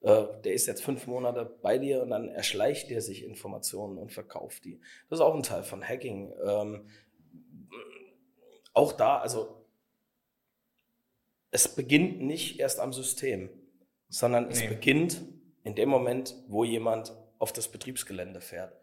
der 0.02 0.52
ist 0.52 0.66
jetzt 0.66 0.84
fünf 0.84 1.06
Monate 1.06 1.44
bei 1.62 1.78
dir 1.78 2.02
und 2.02 2.10
dann 2.10 2.28
erschleicht 2.28 2.90
der 2.90 3.00
sich 3.00 3.24
Informationen 3.24 3.98
und 3.98 4.12
verkauft 4.12 4.64
die. 4.64 4.80
Das 5.08 5.18
ist 5.18 5.24
auch 5.24 5.34
ein 5.34 5.42
Teil 5.42 5.62
von 5.62 5.82
Hacking. 5.82 6.32
Ähm, 6.44 6.86
auch 8.72 8.92
da, 8.92 9.18
also 9.18 9.64
es 11.50 11.74
beginnt 11.74 12.20
nicht 12.20 12.60
erst 12.60 12.78
am 12.78 12.92
System, 12.92 13.48
sondern 14.08 14.48
es 14.50 14.60
nee. 14.60 14.68
beginnt 14.68 15.22
in 15.64 15.74
dem 15.74 15.88
Moment, 15.88 16.36
wo 16.48 16.64
jemand 16.64 17.16
auf 17.38 17.52
das 17.52 17.68
Betriebsgelände 17.68 18.40
fährt. 18.40 18.76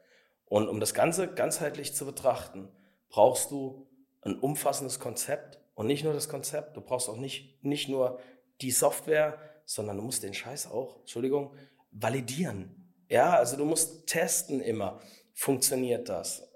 Und 0.45 0.67
um 0.67 0.79
das 0.79 0.93
Ganze 0.93 1.27
ganzheitlich 1.27 1.93
zu 1.93 2.05
betrachten, 2.05 2.69
brauchst 3.09 3.51
du 3.51 3.87
ein 4.21 4.37
umfassendes 4.39 4.99
Konzept 4.99 5.59
und 5.75 5.87
nicht 5.87 6.03
nur 6.03 6.13
das 6.13 6.29
Konzept, 6.29 6.75
du 6.75 6.81
brauchst 6.81 7.09
auch 7.09 7.17
nicht, 7.17 7.63
nicht 7.63 7.89
nur 7.89 8.19
die 8.61 8.71
Software, 8.71 9.39
sondern 9.65 9.97
du 9.97 10.03
musst 10.03 10.23
den 10.23 10.33
Scheiß 10.33 10.71
auch, 10.71 10.99
Entschuldigung, 10.99 11.55
validieren. 11.91 12.93
Ja, 13.09 13.37
also 13.37 13.57
du 13.57 13.65
musst 13.65 14.07
testen 14.07 14.61
immer, 14.61 14.99
funktioniert 15.33 16.09
das? 16.09 16.47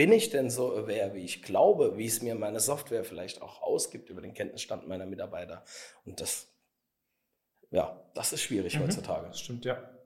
bin 0.00 0.12
ich 0.12 0.30
denn 0.30 0.48
so 0.48 0.74
aware, 0.74 1.12
wie 1.12 1.26
ich 1.26 1.42
glaube, 1.42 1.98
wie 1.98 2.06
es 2.06 2.22
mir 2.22 2.34
meine 2.34 2.58
Software 2.58 3.04
vielleicht 3.04 3.42
auch 3.42 3.60
ausgibt 3.60 4.08
über 4.08 4.22
den 4.22 4.32
Kenntnisstand 4.32 4.88
meiner 4.88 5.04
Mitarbeiter? 5.04 5.62
Und 6.06 6.22
das, 6.22 6.48
ja, 7.70 8.02
das 8.14 8.32
ist 8.32 8.40
schwierig 8.40 8.78
mhm. 8.78 8.84
heutzutage. 8.84 9.26
Das 9.26 9.40
stimmt, 9.40 9.66
ja. 9.66 9.99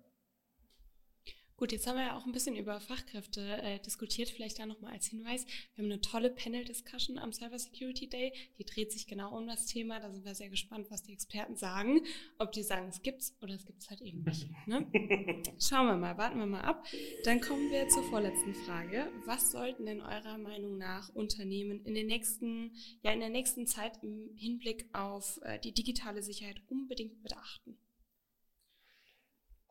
Gut, 1.64 1.72
jetzt 1.72 1.86
haben 1.86 1.96
wir 1.96 2.04
ja 2.04 2.18
auch 2.18 2.26
ein 2.26 2.32
bisschen 2.32 2.56
über 2.56 2.78
Fachkräfte 2.78 3.40
äh, 3.40 3.78
diskutiert. 3.78 4.28
Vielleicht 4.28 4.58
da 4.58 4.66
nochmal 4.66 4.92
als 4.92 5.06
Hinweis. 5.06 5.46
Wir 5.74 5.82
haben 5.82 5.90
eine 5.90 6.02
tolle 6.02 6.28
Panel-Discussion 6.28 7.16
am 7.16 7.32
Cyber 7.32 7.58
Security 7.58 8.06
Day. 8.06 8.34
Die 8.58 8.66
dreht 8.66 8.92
sich 8.92 9.06
genau 9.06 9.34
um 9.34 9.46
das 9.46 9.64
Thema. 9.64 9.98
Da 9.98 10.10
sind 10.10 10.26
wir 10.26 10.34
sehr 10.34 10.50
gespannt, 10.50 10.90
was 10.90 11.04
die 11.04 11.14
Experten 11.14 11.56
sagen. 11.56 12.02
Ob 12.38 12.52
die 12.52 12.62
sagen, 12.62 12.88
es 12.88 13.00
gibt's 13.00 13.34
oder 13.40 13.54
es 13.54 13.64
gibt's 13.64 13.88
halt 13.88 14.02
eben 14.02 14.24
nicht. 14.24 14.46
Ne? 14.66 14.86
Schauen 15.58 15.86
wir 15.86 15.96
mal, 15.96 16.18
warten 16.18 16.38
wir 16.38 16.44
mal 16.44 16.60
ab. 16.60 16.84
Dann 17.24 17.40
kommen 17.40 17.70
wir 17.70 17.88
zur 17.88 18.04
vorletzten 18.10 18.54
Frage. 18.66 19.10
Was 19.24 19.50
sollten 19.50 19.86
denn 19.86 20.02
eurer 20.02 20.36
Meinung 20.36 20.76
nach 20.76 21.14
Unternehmen 21.14 21.82
in 21.86 21.94
den 21.94 22.08
nächsten, 22.08 22.74
ja, 23.00 23.10
in 23.10 23.20
der 23.20 23.30
nächsten 23.30 23.66
Zeit 23.66 24.02
im 24.02 24.28
Hinblick 24.36 24.90
auf 24.92 25.40
äh, 25.40 25.58
die 25.60 25.72
digitale 25.72 26.22
Sicherheit 26.22 26.60
unbedingt 26.68 27.22
beachten? 27.22 27.78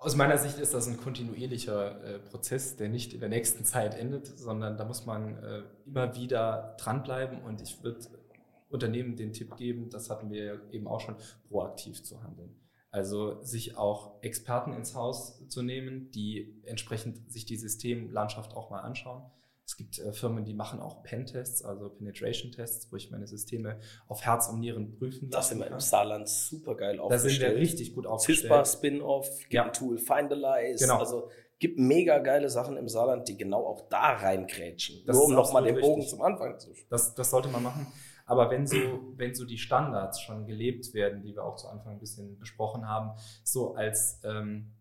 Aus 0.03 0.17
meiner 0.17 0.37
Sicht 0.37 0.59
ist 0.59 0.73
das 0.73 0.85
ein 0.89 0.97
kontinuierlicher 0.97 2.03
äh, 2.03 2.19
Prozess, 2.19 2.75
der 2.75 2.89
nicht 2.89 3.13
in 3.13 3.21
der 3.21 3.29
nächsten 3.29 3.63
Zeit 3.63 3.95
endet, 3.95 4.27
sondern 4.37 4.75
da 4.75 4.83
muss 4.83 5.05
man 5.05 5.41
äh, 5.41 5.61
immer 5.85 6.13
wieder 6.13 6.75
dranbleiben 6.77 7.41
und 7.41 7.61
ich 7.61 7.81
würde 7.83 7.99
Unternehmen 8.69 9.15
den 9.15 9.31
Tipp 9.31 9.55
geben, 9.55 9.89
das 9.89 10.09
hatten 10.09 10.29
wir 10.29 10.59
eben 10.73 10.87
auch 10.87 10.99
schon, 10.99 11.15
proaktiv 11.47 12.03
zu 12.03 12.21
handeln. 12.21 12.53
Also 12.91 13.41
sich 13.43 13.77
auch 13.77 14.21
Experten 14.21 14.73
ins 14.73 14.93
Haus 14.93 15.47
zu 15.47 15.61
nehmen, 15.61 16.11
die 16.11 16.61
entsprechend 16.65 17.31
sich 17.31 17.45
die 17.45 17.55
Systemlandschaft 17.55 18.57
auch 18.57 18.71
mal 18.71 18.81
anschauen 18.81 19.23
es 19.65 19.77
gibt 19.77 19.99
äh, 19.99 20.11
Firmen, 20.11 20.43
die 20.45 20.53
machen 20.53 20.79
auch 20.79 21.03
Pen-Tests, 21.03 21.63
also 21.63 21.89
Penetration-Tests, 21.89 22.91
wo 22.91 22.97
ich 22.97 23.11
meine 23.11 23.27
Systeme 23.27 23.79
auf 24.07 24.21
Herz 24.21 24.49
und 24.49 24.59
Nieren 24.59 24.91
prüfen 24.91 25.29
Das 25.29 25.49
sind 25.49 25.59
wir 25.59 25.67
im 25.67 25.79
Saarland 25.79 26.27
super 26.27 26.75
geil 26.75 26.99
aufgestellt. 26.99 27.25
Da 27.25 27.29
sind 27.29 27.55
wir 27.55 27.61
richtig 27.61 27.93
gut 27.93 28.05
aufgestellt. 28.05 28.51
CISPA, 28.51 28.65
Spin-Off, 28.65 29.29
ja. 29.49 29.69
Tool, 29.69 29.97
Findalyze. 29.97 30.83
Genau. 30.83 30.99
Also 30.99 31.29
gibt 31.59 31.79
mega 31.79 32.19
geile 32.19 32.49
Sachen 32.49 32.75
im 32.75 32.89
Saarland, 32.89 33.27
die 33.29 33.37
genau 33.37 33.65
auch 33.65 33.87
da 33.87 34.13
reingrätschen. 34.13 35.03
Das 35.05 35.15
Nur 35.15 35.25
um 35.25 35.33
nochmal 35.33 35.63
den 35.63 35.79
Bogen 35.79 36.01
richtig. 36.01 36.09
zum 36.09 36.21
Anfang 36.21 36.59
zu 36.59 36.73
das, 36.89 37.15
das 37.15 37.29
sollte 37.29 37.47
man 37.47 37.63
machen. 37.63 37.87
Aber 38.25 38.49
wenn 38.51 38.67
so, 38.67 38.77
wenn 39.15 39.33
so 39.33 39.45
die 39.45 39.57
Standards 39.57 40.21
schon 40.21 40.45
gelebt 40.45 40.93
werden, 40.93 41.21
die 41.21 41.35
wir 41.35 41.43
auch 41.43 41.55
zu 41.55 41.67
Anfang 41.67 41.93
ein 41.93 41.99
bisschen 41.99 42.37
besprochen 42.37 42.87
haben, 42.87 43.11
so 43.43 43.75
als 43.75 44.19
ähm, 44.23 44.73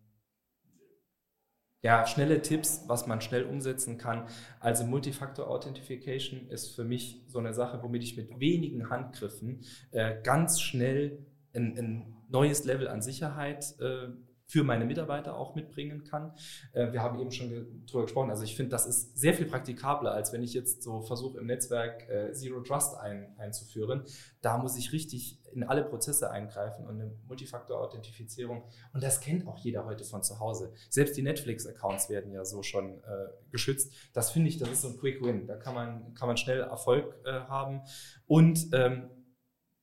ja, 1.83 2.07
schnelle 2.07 2.41
Tipps, 2.41 2.85
was 2.87 3.07
man 3.07 3.19
schnell 3.19 3.43
umsetzen 3.43 3.97
kann. 3.97 4.25
Also 4.61 4.85
Multifactor 4.85 5.49
Authentification 5.49 6.49
ist 6.49 6.73
für 6.73 6.85
mich 6.85 7.21
so 7.27 7.39
eine 7.39 7.53
Sache, 7.53 7.83
womit 7.83 8.03
ich 8.03 8.15
mit 8.15 8.39
wenigen 8.39 8.89
Handgriffen 8.89 9.61
äh, 9.91 10.15
ganz 10.23 10.61
schnell 10.61 11.19
ein, 11.53 11.77
ein, 11.77 12.15
neues 12.29 12.63
Level 12.63 12.87
an 12.87 13.03
Sicherheit 13.03 13.75
äh, 13.79 14.07
für 14.45 14.63
meine 14.63 14.85
Mitarbeiter 14.85 15.37
auch 15.37 15.55
mitbringen 15.55 16.03
kann. 16.03 16.33
Äh, 16.73 16.91
wir 16.91 17.01
haben 17.01 17.19
eben 17.19 17.31
schon 17.31 17.83
darüber 17.85 18.03
gesprochen. 18.03 18.29
Also 18.29 18.43
ich 18.43 18.55
finde, 18.55 18.69
das 18.69 18.85
ist 18.85 19.17
sehr 19.17 19.33
viel 19.33 19.45
praktikabler, 19.45 20.11
als 20.11 20.33
wenn 20.33 20.43
ich 20.43 20.53
jetzt 20.53 20.83
so 20.83 21.01
versuche, 21.01 21.39
im 21.39 21.45
Netzwerk 21.45 22.07
äh, 22.09 22.31
Zero 22.33 22.61
Trust 22.61 22.97
ein, 22.97 23.33
einzuführen. 23.37 24.03
Da 24.41 24.57
muss 24.57 24.77
ich 24.77 24.91
richtig 24.91 25.39
in 25.53 25.63
alle 25.63 25.83
Prozesse 25.83 26.31
eingreifen 26.31 26.85
und 26.85 26.99
eine 26.99 27.11
Multifaktor-Authentifizierung. 27.27 28.63
Und 28.93 29.03
das 29.03 29.21
kennt 29.21 29.47
auch 29.47 29.57
jeder 29.59 29.85
heute 29.85 30.03
von 30.03 30.23
zu 30.23 30.39
Hause. 30.39 30.73
Selbst 30.89 31.15
die 31.15 31.21
Netflix-Accounts 31.21 32.09
werden 32.09 32.31
ja 32.31 32.43
so 32.43 32.63
schon 32.63 32.99
äh, 33.03 33.27
geschützt. 33.51 33.93
Das 34.13 34.31
finde 34.31 34.49
ich, 34.49 34.57
das 34.57 34.69
ist 34.69 34.81
so 34.81 34.89
ein 34.89 34.97
Quick 34.97 35.23
Win. 35.23 35.47
Da 35.47 35.55
kann 35.55 35.75
man, 35.75 36.13
kann 36.15 36.27
man 36.27 36.37
schnell 36.37 36.61
Erfolg 36.61 37.15
äh, 37.25 37.31
haben. 37.31 37.81
Und 38.25 38.67
ähm, 38.73 39.09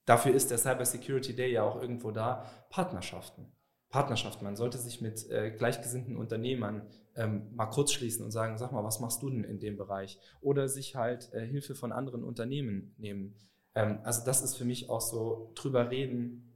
dafür 0.04 0.34
ist 0.34 0.50
der 0.50 0.58
Cyber 0.58 0.84
Security 0.84 1.34
Day 1.34 1.52
ja 1.52 1.62
auch 1.62 1.80
irgendwo 1.80 2.10
da. 2.10 2.46
Partnerschaften. 2.68 3.52
Partnerschaft. 3.90 4.40
Man 4.42 4.56
sollte 4.56 4.78
sich 4.78 5.00
mit 5.00 5.28
äh, 5.30 5.50
gleichgesinnten 5.50 6.16
Unternehmern 6.16 6.88
ähm, 7.16 7.54
mal 7.54 7.66
kurz 7.66 7.92
schließen 7.92 8.24
und 8.24 8.30
sagen, 8.30 8.56
sag 8.56 8.72
mal, 8.72 8.84
was 8.84 9.00
machst 9.00 9.22
du 9.22 9.30
denn 9.30 9.44
in 9.44 9.58
dem 9.58 9.76
Bereich? 9.76 10.18
Oder 10.40 10.68
sich 10.68 10.94
halt 10.94 11.32
äh, 11.32 11.44
Hilfe 11.44 11.74
von 11.74 11.92
anderen 11.92 12.22
Unternehmen 12.22 12.94
nehmen. 12.98 13.34
Ähm, 13.74 13.98
also 14.04 14.24
das 14.24 14.42
ist 14.42 14.56
für 14.56 14.64
mich 14.64 14.88
auch 14.88 15.00
so 15.00 15.52
drüber 15.56 15.90
reden, 15.90 16.50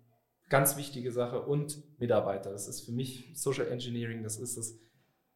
ganz 0.48 0.76
wichtige 0.76 1.10
Sache 1.10 1.42
und 1.42 1.82
Mitarbeiter. 1.98 2.52
Das 2.52 2.68
ist 2.68 2.82
für 2.82 2.92
mich 2.92 3.32
Social 3.34 3.68
Engineering, 3.68 4.22
das 4.22 4.38
ist 4.38 4.56
das 4.56 4.78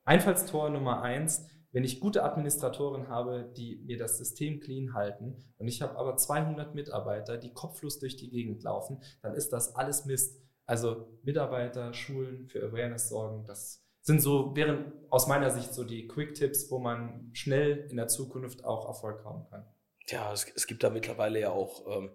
Einfallstor 0.04 0.70
Nummer 0.70 1.02
eins. 1.02 1.46
Wenn 1.70 1.84
ich 1.84 2.00
gute 2.00 2.22
Administratoren 2.22 3.08
habe, 3.08 3.52
die 3.56 3.82
mir 3.84 3.98
das 3.98 4.16
System 4.16 4.58
clean 4.61 4.94
halten 4.94 5.37
und 5.58 5.68
ich 5.68 5.82
habe 5.82 5.98
aber 5.98 6.16
200 6.16 6.74
Mitarbeiter, 6.74 7.37
die 7.37 7.52
kopflos 7.52 7.98
durch 7.98 8.16
die 8.16 8.30
Gegend 8.30 8.62
laufen, 8.62 9.02
dann 9.20 9.34
ist 9.34 9.52
das 9.52 9.74
alles 9.74 10.06
Mist. 10.06 10.40
Also 10.68 11.09
Mitarbeiter, 11.22 11.94
Schulen 11.94 12.46
für 12.46 12.62
Awareness 12.62 13.09
sorgen, 13.09 13.42
das 13.46 13.83
sind 14.02 14.20
so, 14.20 14.54
wären 14.54 14.92
aus 15.09 15.26
meiner 15.26 15.50
Sicht 15.50 15.72
so 15.72 15.83
die 15.83 16.07
Quick-Tipps, 16.07 16.70
wo 16.70 16.78
man 16.78 17.31
schnell 17.33 17.87
in 17.90 17.96
der 17.96 18.07
Zukunft 18.09 18.66
auch 18.66 18.87
Erfolg 18.87 19.24
haben 19.24 19.46
kann. 19.48 19.64
Ja, 20.09 20.31
es, 20.31 20.46
es 20.54 20.66
gibt 20.66 20.85
da 20.85 20.90
mittlerweile 20.90 21.40
ja 21.40 21.50
auch 21.52 21.87
ähm, 21.96 22.11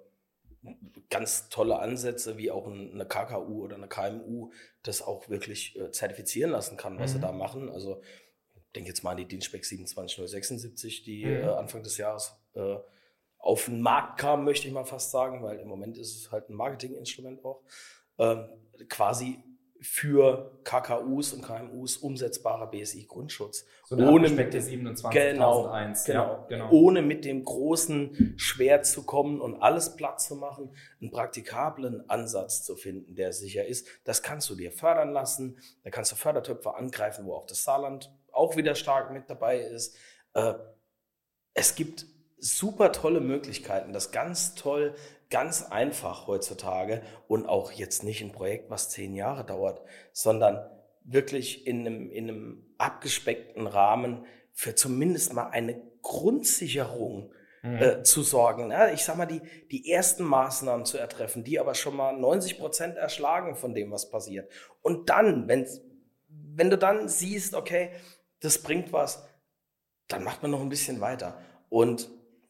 ganz 1.09 1.49
tolle 1.49 1.79
Ansätze, 1.79 2.37
wie 2.37 2.51
auch 2.51 2.67
eine 2.67 3.07
KKU 3.07 3.63
oder 3.63 3.75
eine 3.75 3.87
KMU 3.87 4.51
das 4.83 5.01
auch 5.01 5.29
wirklich 5.29 5.75
äh, 5.79 5.89
zertifizieren 5.89 6.51
lassen 6.51 6.77
kann, 6.77 6.99
was 6.99 7.09
mhm. 7.11 7.15
sie 7.15 7.21
da 7.21 7.31
machen. 7.31 7.71
Also 7.71 8.03
ich 8.53 8.71
denke 8.75 8.89
jetzt 8.89 9.03
mal 9.03 9.11
an 9.11 9.17
die 9.17 9.27
Dienstspec 9.27 9.65
27076, 9.65 11.01
die 11.01 11.25
mhm. 11.25 11.31
äh, 11.31 11.45
Anfang 11.45 11.81
des 11.81 11.97
Jahres 11.97 12.35
äh, 12.53 12.77
auf 13.39 13.65
den 13.65 13.81
Markt 13.81 14.19
kam, 14.19 14.45
möchte 14.45 14.67
ich 14.67 14.73
mal 14.75 14.85
fast 14.85 15.09
sagen, 15.09 15.41
weil 15.41 15.57
im 15.57 15.67
Moment 15.67 15.97
ist 15.97 16.15
es 16.15 16.31
halt 16.31 16.49
ein 16.49 16.53
Marketinginstrument 16.53 17.43
auch 17.43 17.63
quasi 18.89 19.43
für 19.83 20.61
KKUs 20.63 21.33
und 21.33 21.41
KMUs 21.41 21.97
umsetzbarer 21.97 22.67
BSI-Grundschutz. 22.71 23.65
So 23.85 23.97
ohne 23.97 24.29
mit 24.29 24.53
27.001. 24.53 25.11
Genau, 25.11 25.63
genau, 26.05 26.05
ja, 26.07 26.45
genau. 26.47 26.71
Ohne 26.71 27.01
mit 27.01 27.25
dem 27.25 27.43
großen 27.43 28.35
Schwert 28.37 28.85
zu 28.85 29.03
kommen 29.03 29.41
und 29.41 29.61
alles 29.61 29.97
platt 29.97 30.21
zu 30.21 30.37
machen, 30.37 30.73
einen 31.01 31.11
praktikablen 31.11 32.09
Ansatz 32.09 32.63
zu 32.63 32.77
finden, 32.77 33.15
der 33.15 33.33
sicher 33.33 33.65
ist. 33.65 33.85
Das 34.05 34.23
kannst 34.23 34.49
du 34.49 34.55
dir 34.55 34.71
fördern 34.71 35.11
lassen. 35.11 35.59
Da 35.83 35.89
kannst 35.89 36.13
du 36.13 36.15
Fördertöpfe 36.15 36.75
angreifen, 36.75 37.25
wo 37.25 37.33
auch 37.33 37.45
das 37.45 37.63
Saarland 37.63 38.09
auch 38.31 38.55
wieder 38.55 38.75
stark 38.75 39.11
mit 39.11 39.29
dabei 39.29 39.59
ist. 39.59 39.97
Äh, 40.33 40.53
es 41.53 41.75
gibt 41.75 42.05
super 42.37 42.91
tolle 42.93 43.19
Möglichkeiten, 43.19 43.93
das 43.93 44.11
ganz 44.11 44.55
toll, 44.55 44.95
ganz 45.33 45.63
einfach 45.63 46.27
heutzutage 46.27 47.01
und 47.27 47.47
auch 47.47 47.71
jetzt 47.71 48.03
nicht 48.03 48.21
ein 48.21 48.31
Projekt, 48.31 48.69
was 48.69 48.91
zehn 48.91 49.15
Jahre 49.15 49.43
dauert, 49.43 49.81
sondern 50.11 50.63
wirklich 51.03 51.65
in 51.65 51.79
einem, 51.79 52.11
in 52.11 52.29
einem 52.29 52.75
abgespeckten 52.77 53.65
Rahmen 53.65 54.27
für 54.51 54.75
zumindest 54.75 55.33
mal 55.33 55.49
eine 55.49 55.81
Grundsicherung 56.03 57.33
mhm. 57.63 57.77
äh, 57.81 58.03
zu 58.03 58.21
sorgen. 58.21 58.69
Ja, 58.69 58.89
ich 58.89 59.03
sag 59.03 59.17
mal, 59.17 59.25
die, 59.25 59.41
die 59.71 59.91
ersten 59.91 60.23
Maßnahmen 60.23 60.85
zu 60.85 60.99
ertreffen, 60.99 61.43
die 61.43 61.59
aber 61.59 61.73
schon 61.73 61.95
mal 61.95 62.15
90 62.15 62.59
Prozent 62.59 62.97
erschlagen 62.97 63.55
von 63.55 63.73
dem, 63.73 63.89
was 63.89 64.11
passiert. 64.11 64.51
Und 64.83 65.09
dann, 65.09 65.47
wenn, 65.47 65.67
wenn 66.29 66.69
du 66.69 66.77
dann 66.77 67.09
siehst, 67.09 67.55
okay, 67.55 67.89
das 68.39 68.59
bringt 68.59 68.93
was, 68.93 69.27
dann 70.07 70.23
macht 70.23 70.43
man 70.43 70.51
noch 70.51 70.61
ein 70.61 70.69
bisschen 70.69 71.01
weiter. 71.01 71.41
Und 71.69 72.07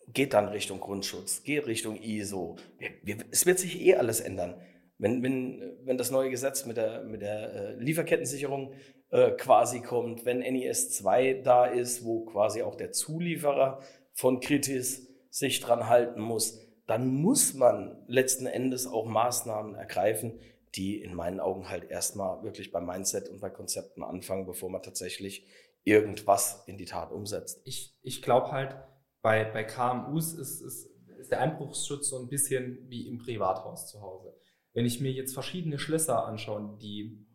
geht 0.08 0.34
dann 0.34 0.48
Richtung 0.48 0.80
Grundschutz, 0.80 1.44
geht 1.44 1.68
Richtung 1.68 1.98
ISO. 2.02 2.58
Wir, 2.78 2.92
wir, 3.04 3.18
es 3.32 3.46
wird 3.46 3.60
sich 3.60 3.82
eh 3.82 3.96
alles 3.96 4.20
ändern. 4.20 4.56
Wenn, 4.98 5.24
wenn, 5.24 5.78
wenn 5.84 5.98
das 5.98 6.12
neue 6.12 6.30
Gesetz 6.30 6.66
mit 6.66 6.78
der, 6.78 7.04
mit 7.04 7.22
der 7.22 7.54
äh, 7.54 7.76
Lieferkettensicherung 7.76 8.74
äh, 9.10 9.32
quasi 9.32 9.82
kommt, 9.82 10.26
wenn 10.26 10.40
NIS 10.40 10.92
2 10.92 11.42
da 11.44 11.66
ist, 11.66 12.06
wo 12.06 12.26
quasi 12.26 12.62
auch 12.62 12.76
der 12.76 12.92
Zulieferer 12.92 13.80
von 14.14 14.40
Kritis 14.40 15.08
sich 15.30 15.60
dran 15.60 15.90
halten 15.90 16.22
muss, 16.22 16.60
dann 16.86 17.08
muss 17.08 17.54
man 17.54 18.04
letzten 18.08 18.46
Endes 18.46 18.88
auch 18.88 19.06
Maßnahmen 19.06 19.76
ergreifen, 19.76 20.40
die 20.76 21.02
in 21.02 21.14
meinen 21.14 21.40
Augen 21.40 21.70
halt 21.70 21.90
erstmal 21.90 22.44
wirklich 22.44 22.72
beim 22.72 22.86
Mindset 22.86 23.30
und 23.30 23.40
bei 23.40 23.50
Konzepten 23.50 24.04
anfangen, 24.04 24.46
bevor 24.46 24.70
man 24.70 24.82
tatsächlich 24.82 25.48
irgendwas 25.84 26.64
in 26.68 26.78
die 26.78 26.86
Tat 26.86 27.12
umsetzt. 27.12 27.62
Ich, 27.66 27.96
ich 28.02 28.22
glaube 28.22 28.52
halt, 28.52 28.76
bei, 29.24 29.46
bei 29.46 29.64
KMUs 29.64 30.34
ist, 30.34 30.62
ist, 30.62 30.92
ist 31.18 31.32
der 31.32 31.40
Einbruchsschutz 31.40 32.10
so 32.10 32.20
ein 32.20 32.28
bisschen 32.28 32.78
wie 32.90 33.08
im 33.08 33.18
Privathaus 33.18 33.90
zu 33.90 34.02
Hause. 34.02 34.36
Wenn 34.74 34.86
ich 34.86 35.00
mir 35.00 35.12
jetzt 35.12 35.34
verschiedene 35.34 35.80
Schlösser 35.80 36.28
anschaue, 36.28 36.78
die, 36.80 37.26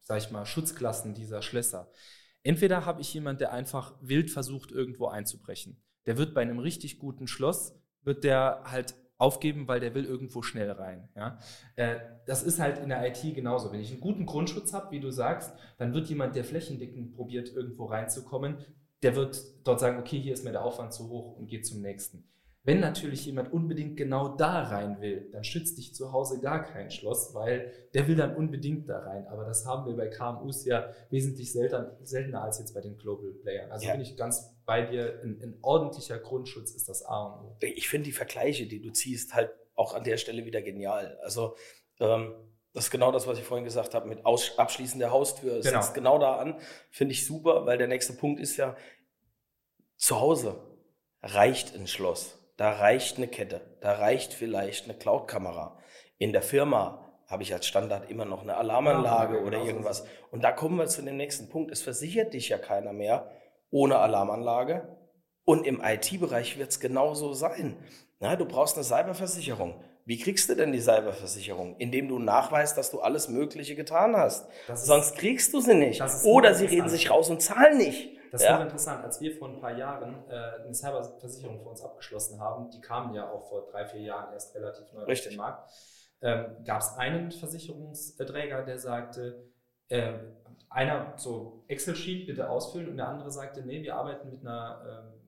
sag 0.00 0.18
ich 0.18 0.30
mal, 0.30 0.46
Schutzklassen 0.46 1.14
dieser 1.14 1.42
Schlösser, 1.42 1.90
entweder 2.42 2.86
habe 2.86 3.02
ich 3.02 3.12
jemand, 3.12 3.40
der 3.42 3.52
einfach 3.52 3.94
wild 4.00 4.30
versucht, 4.30 4.72
irgendwo 4.72 5.06
einzubrechen. 5.06 5.82
Der 6.06 6.16
wird 6.16 6.34
bei 6.34 6.40
einem 6.40 6.58
richtig 6.58 6.98
guten 6.98 7.28
Schloss, 7.28 7.78
wird 8.02 8.24
der 8.24 8.62
halt 8.64 8.94
aufgeben, 9.18 9.68
weil 9.68 9.80
der 9.80 9.94
will 9.94 10.06
irgendwo 10.06 10.40
schnell 10.40 10.70
rein. 10.70 11.10
Ja? 11.14 11.38
Äh, 11.76 12.00
das 12.26 12.42
ist 12.42 12.58
halt 12.58 12.78
in 12.78 12.88
der 12.88 13.06
IT 13.06 13.22
genauso. 13.34 13.70
Wenn 13.70 13.80
ich 13.80 13.90
einen 13.90 14.00
guten 14.00 14.24
Grundschutz 14.24 14.72
habe, 14.72 14.90
wie 14.92 15.00
du 15.00 15.10
sagst, 15.10 15.52
dann 15.76 15.92
wird 15.92 16.08
jemand, 16.08 16.34
der 16.36 16.44
flächendeckend 16.44 17.14
probiert, 17.14 17.50
irgendwo 17.50 17.84
reinzukommen, 17.84 18.64
der 19.02 19.16
wird 19.16 19.42
dort 19.64 19.80
sagen, 19.80 19.98
okay, 19.98 20.18
hier 20.20 20.32
ist 20.32 20.44
mir 20.44 20.52
der 20.52 20.64
Aufwand 20.64 20.92
zu 20.92 21.08
hoch 21.08 21.36
und 21.36 21.46
geht 21.46 21.66
zum 21.66 21.82
nächsten. 21.82 22.24
Wenn 22.64 22.78
natürlich 22.78 23.26
jemand 23.26 23.52
unbedingt 23.52 23.96
genau 23.96 24.36
da 24.36 24.62
rein 24.62 25.00
will, 25.00 25.28
dann 25.32 25.42
schützt 25.42 25.78
dich 25.78 25.96
zu 25.96 26.12
Hause 26.12 26.40
gar 26.40 26.62
kein 26.62 26.92
Schloss, 26.92 27.34
weil 27.34 27.72
der 27.92 28.06
will 28.06 28.14
dann 28.14 28.36
unbedingt 28.36 28.88
da 28.88 29.00
rein. 29.00 29.26
Aber 29.26 29.44
das 29.44 29.66
haben 29.66 29.84
wir 29.84 29.96
bei 29.96 30.06
KMUs 30.06 30.64
ja 30.64 30.92
wesentlich 31.10 31.52
seltener, 31.52 31.96
seltener 32.04 32.44
als 32.44 32.60
jetzt 32.60 32.72
bei 32.72 32.80
den 32.80 32.96
Global 32.98 33.32
Playern. 33.32 33.72
Also 33.72 33.86
ja. 33.86 33.92
bin 33.92 34.02
ich 34.02 34.16
ganz 34.16 34.54
bei 34.64 34.82
dir, 34.82 35.20
ein, 35.24 35.40
ein, 35.42 35.58
ordentlicher 35.60 36.20
Grundschutz 36.20 36.70
ist 36.70 36.88
das 36.88 37.04
A 37.04 37.24
und 37.24 37.46
O. 37.46 37.56
Ich 37.60 37.88
finde 37.88 38.04
die 38.04 38.12
Vergleiche, 38.12 38.66
die 38.66 38.80
du 38.80 38.92
ziehst, 38.92 39.34
halt 39.34 39.50
auch 39.74 39.94
an 39.94 40.04
der 40.04 40.16
Stelle 40.16 40.44
wieder 40.44 40.62
genial. 40.62 41.18
Also 41.24 41.56
ähm, 41.98 42.32
das 42.74 42.84
ist 42.84 42.90
genau 42.90 43.12
das, 43.12 43.26
was 43.26 43.38
ich 43.38 43.44
vorhin 43.44 43.64
gesagt 43.64 43.94
habe, 43.94 44.08
mit 44.08 44.24
Aus 44.24 44.58
Abschließen 44.58 44.98
der 44.98 45.10
Haustür. 45.10 45.56
Das 45.56 45.66
genau. 45.66 45.80
setzt 45.80 45.94
genau 45.94 46.18
da 46.18 46.36
an. 46.36 46.58
Finde 46.90 47.12
ich 47.12 47.26
super, 47.26 47.66
weil 47.66 47.76
der 47.76 47.88
nächste 47.88 48.14
Punkt 48.14 48.40
ist 48.40 48.56
ja, 48.56 48.76
zu 49.96 50.20
Hause 50.20 50.60
reicht 51.22 51.74
ein 51.76 51.86
Schloss, 51.86 52.38
da 52.56 52.72
reicht 52.72 53.18
eine 53.18 53.28
Kette, 53.28 53.60
da 53.80 53.92
reicht 53.92 54.32
vielleicht 54.32 54.84
eine 54.84 54.94
Cloud-Kamera. 54.94 55.78
In 56.18 56.32
der 56.32 56.42
Firma 56.42 57.02
habe 57.26 57.42
ich 57.42 57.52
als 57.52 57.66
Standard 57.66 58.10
immer 58.10 58.24
noch 58.24 58.42
eine 58.42 58.56
Alarmanlage 58.56 59.36
ja, 59.36 59.42
oder 59.42 59.58
genau 59.58 59.66
irgendwas. 59.66 60.04
Und 60.30 60.42
da 60.42 60.52
kommen 60.52 60.76
wir 60.78 60.86
zu 60.86 61.02
dem 61.02 61.16
nächsten 61.16 61.48
Punkt. 61.48 61.70
Es 61.70 61.82
versichert 61.82 62.34
dich 62.34 62.48
ja 62.48 62.58
keiner 62.58 62.92
mehr 62.92 63.30
ohne 63.70 63.98
Alarmanlage. 63.98 64.96
Und 65.44 65.66
im 65.66 65.82
IT-Bereich 65.82 66.58
wird 66.58 66.70
es 66.70 66.80
genauso 66.80 67.32
sein. 67.32 67.76
Na, 68.20 68.36
du 68.36 68.44
brauchst 68.44 68.76
eine 68.76 68.84
Cyberversicherung. 68.84 69.82
Wie 70.04 70.18
kriegst 70.18 70.48
du 70.48 70.54
denn 70.54 70.72
die 70.72 70.80
Cyberversicherung? 70.80 71.76
Indem 71.76 72.08
du 72.08 72.18
nachweist, 72.18 72.76
dass 72.76 72.90
du 72.90 73.00
alles 73.00 73.28
Mögliche 73.28 73.76
getan 73.76 74.16
hast. 74.16 74.48
Ist, 74.68 74.86
Sonst 74.86 75.16
kriegst 75.16 75.54
du 75.54 75.60
sie 75.60 75.74
nicht. 75.74 76.02
Oder 76.24 76.54
sie 76.54 76.66
reden 76.66 76.88
sich 76.88 77.10
raus 77.10 77.30
und 77.30 77.40
zahlen 77.40 77.78
nicht. 77.78 78.18
Das 78.32 78.42
ja? 78.42 78.54
war 78.54 78.62
interessant. 78.62 79.04
Als 79.04 79.20
wir 79.20 79.36
vor 79.36 79.48
ein 79.48 79.60
paar 79.60 79.76
Jahren 79.76 80.24
äh, 80.28 80.64
eine 80.64 80.74
Cyberversicherung 80.74 81.60
für 81.60 81.68
uns 81.68 81.82
abgeschlossen 81.82 82.40
haben, 82.40 82.70
die 82.70 82.80
kamen 82.80 83.14
ja 83.14 83.30
auch 83.30 83.48
vor 83.48 83.68
drei, 83.70 83.84
vier 83.84 84.00
Jahren 84.00 84.32
erst 84.32 84.54
relativ 84.54 84.90
neu 84.92 85.04
Richtig. 85.04 85.26
auf 85.26 85.32
den 85.32 85.38
Markt, 85.38 85.70
ähm, 86.22 86.64
gab 86.64 86.80
es 86.80 86.96
einen 86.96 87.30
Versicherungsträger, 87.30 88.62
der 88.62 88.78
sagte, 88.78 89.50
äh, 89.88 90.14
einer 90.70 91.12
so 91.16 91.64
Excel-Sheet 91.68 92.26
bitte 92.26 92.48
ausfüllen 92.48 92.88
und 92.88 92.96
der 92.96 93.08
andere 93.08 93.30
sagte, 93.30 93.62
nee, 93.66 93.82
wir 93.82 93.96
arbeiten 93.96 94.30
mit 94.30 94.40
einer 94.40 95.12
äh, 95.12 95.21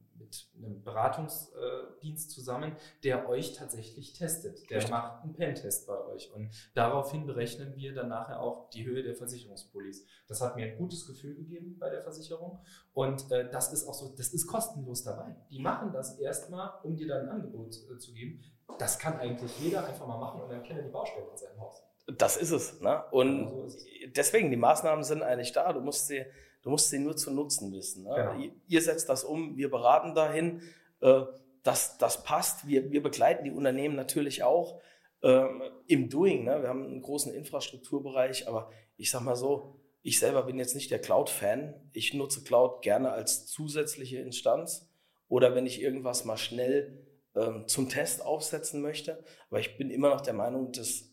mit 0.54 0.66
einem 0.66 0.82
Beratungsdienst 0.82 2.30
zusammen, 2.30 2.76
der 3.02 3.28
euch 3.28 3.54
tatsächlich 3.54 4.12
testet. 4.12 4.68
Der 4.70 4.78
Richtig. 4.78 4.90
macht 4.90 5.22
einen 5.22 5.34
Pen-Test 5.34 5.86
bei 5.86 5.98
euch. 6.06 6.32
Und 6.32 6.50
daraufhin 6.74 7.26
berechnen 7.26 7.74
wir 7.76 7.94
dann 7.94 8.08
nachher 8.08 8.40
auch 8.40 8.70
die 8.70 8.84
Höhe 8.84 9.02
der 9.02 9.14
Versicherungspolis. 9.14 10.06
Das 10.28 10.40
hat 10.40 10.56
mir 10.56 10.66
ein 10.66 10.78
gutes 10.78 11.06
Gefühl 11.06 11.34
gegeben 11.34 11.78
bei 11.78 11.90
der 11.90 12.02
Versicherung. 12.02 12.60
Und 12.92 13.30
äh, 13.30 13.50
das 13.50 13.72
ist 13.72 13.86
auch 13.86 13.94
so, 13.94 14.14
das 14.16 14.28
ist 14.28 14.46
kostenlos 14.46 15.04
dabei. 15.04 15.36
Die 15.50 15.60
machen 15.60 15.92
das 15.92 16.18
erstmal, 16.18 16.70
um 16.82 16.96
dir 16.96 17.08
dann 17.08 17.28
ein 17.28 17.28
Angebot 17.28 17.74
äh, 17.90 17.98
zu 17.98 18.12
geben. 18.12 18.42
Das 18.78 18.98
kann 18.98 19.18
eigentlich 19.18 19.58
jeder 19.60 19.86
einfach 19.86 20.06
mal 20.06 20.18
machen 20.18 20.40
und 20.40 20.50
dann 20.50 20.62
kennt 20.62 20.78
er 20.78 20.84
die 20.84 20.90
Baustelle 20.90 21.26
in 21.30 21.36
seinem 21.36 21.60
Haus. 21.60 21.82
Das 22.18 22.36
ist 22.36 22.50
es. 22.50 22.80
Ne? 22.80 23.02
Und 23.10 23.44
ja, 23.44 23.68
so 23.68 23.78
deswegen, 24.14 24.50
die 24.50 24.56
Maßnahmen 24.56 25.04
sind 25.04 25.22
eigentlich 25.22 25.52
da. 25.52 25.72
Du 25.72 25.80
musst 25.80 26.06
sie 26.06 26.24
Du 26.64 26.70
musst 26.70 26.88
sie 26.88 26.98
nur 26.98 27.16
zu 27.16 27.30
nutzen 27.30 27.72
wissen. 27.72 28.04
Ne? 28.04 28.14
Genau. 28.16 28.54
Ihr 28.66 28.82
setzt 28.82 29.08
das 29.10 29.22
um, 29.22 29.56
wir 29.56 29.70
beraten 29.70 30.14
dahin, 30.14 30.62
äh, 31.00 31.20
das, 31.62 31.98
das 31.98 32.24
passt. 32.24 32.66
Wir, 32.66 32.90
wir 32.90 33.02
begleiten 33.02 33.44
die 33.44 33.50
Unternehmen 33.50 33.94
natürlich 33.94 34.42
auch 34.42 34.80
ähm, 35.22 35.62
im 35.86 36.08
Doing. 36.08 36.44
Ne? 36.44 36.62
Wir 36.62 36.68
haben 36.68 36.84
einen 36.84 37.02
großen 37.02 37.32
Infrastrukturbereich, 37.34 38.48
aber 38.48 38.70
ich 38.96 39.10
sag 39.10 39.20
mal 39.20 39.36
so, 39.36 39.78
ich 40.00 40.18
selber 40.18 40.42
bin 40.44 40.58
jetzt 40.58 40.74
nicht 40.74 40.90
der 40.90 41.00
Cloud-Fan. 41.00 41.90
Ich 41.92 42.14
nutze 42.14 42.42
Cloud 42.44 42.82
gerne 42.82 43.12
als 43.12 43.46
zusätzliche 43.46 44.18
Instanz 44.18 44.90
oder 45.28 45.54
wenn 45.54 45.66
ich 45.66 45.82
irgendwas 45.82 46.24
mal 46.24 46.36
schnell 46.38 47.06
ähm, 47.34 47.68
zum 47.68 47.90
Test 47.90 48.24
aufsetzen 48.24 48.80
möchte. 48.80 49.22
Aber 49.50 49.60
ich 49.60 49.76
bin 49.76 49.90
immer 49.90 50.10
noch 50.10 50.22
der 50.22 50.34
Meinung, 50.34 50.72
dass 50.72 51.10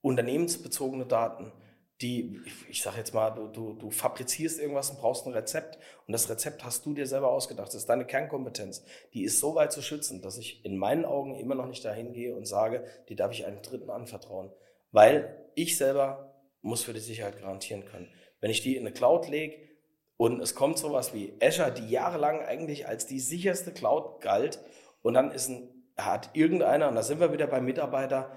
unternehmensbezogene 0.00 1.06
Daten 1.06 1.52
die, 2.00 2.40
ich 2.68 2.82
sage 2.82 2.96
jetzt 2.96 3.12
mal, 3.12 3.30
du, 3.30 3.48
du, 3.48 3.74
du 3.74 3.90
fabrizierst 3.90 4.58
irgendwas 4.58 4.90
und 4.90 5.00
brauchst 5.00 5.26
ein 5.26 5.32
Rezept 5.32 5.78
und 6.06 6.12
das 6.12 6.30
Rezept 6.30 6.64
hast 6.64 6.86
du 6.86 6.94
dir 6.94 7.06
selber 7.06 7.30
ausgedacht. 7.30 7.68
Das 7.68 7.74
ist 7.74 7.88
deine 7.88 8.06
Kernkompetenz. 8.06 8.84
Die 9.12 9.24
ist 9.24 9.38
so 9.38 9.54
weit 9.54 9.72
zu 9.72 9.82
schützen, 9.82 10.22
dass 10.22 10.38
ich 10.38 10.64
in 10.64 10.78
meinen 10.78 11.04
Augen 11.04 11.34
immer 11.34 11.54
noch 11.54 11.66
nicht 11.66 11.84
dahin 11.84 12.12
gehe 12.12 12.34
und 12.34 12.46
sage, 12.46 12.84
die 13.08 13.16
darf 13.16 13.32
ich 13.32 13.44
einem 13.44 13.60
Dritten 13.60 13.90
anvertrauen. 13.90 14.50
Weil 14.92 15.50
ich 15.54 15.76
selber 15.76 16.42
muss 16.62 16.84
für 16.84 16.94
die 16.94 17.00
Sicherheit 17.00 17.38
garantieren 17.38 17.84
können. 17.84 18.08
Wenn 18.40 18.50
ich 18.50 18.62
die 18.62 18.76
in 18.76 18.86
eine 18.86 18.92
Cloud 18.92 19.28
lege 19.28 19.56
und 20.16 20.40
es 20.40 20.54
kommt 20.54 20.78
sowas 20.78 21.12
wie 21.12 21.34
Azure, 21.42 21.72
die 21.72 21.88
jahrelang 21.90 22.40
eigentlich 22.40 22.88
als 22.88 23.06
die 23.06 23.20
sicherste 23.20 23.72
Cloud 23.72 24.20
galt 24.22 24.58
und 25.02 25.14
dann 25.14 25.30
ist 25.30 25.48
ein, 25.48 25.68
hat 25.98 26.30
irgendeiner, 26.32 26.88
und 26.88 26.94
da 26.94 27.02
sind 27.02 27.20
wir 27.20 27.32
wieder 27.32 27.46
beim 27.46 27.66
Mitarbeiter, 27.66 28.30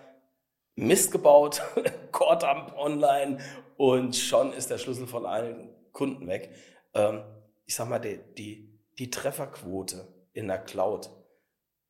Mist 0.75 1.11
gebaut, 1.11 1.61
Core-Dump 2.11 2.75
online 2.77 3.39
und 3.77 4.15
schon 4.15 4.53
ist 4.53 4.69
der 4.69 4.77
Schlüssel 4.77 5.07
von 5.07 5.25
allen 5.25 5.69
Kunden 5.91 6.27
weg. 6.27 6.51
Ähm, 6.93 7.23
ich 7.65 7.75
sag 7.75 7.89
mal, 7.89 7.99
die, 7.99 8.19
die, 8.37 8.79
die 8.97 9.09
Trefferquote 9.09 10.07
in 10.33 10.47
der 10.47 10.59
Cloud 10.59 11.09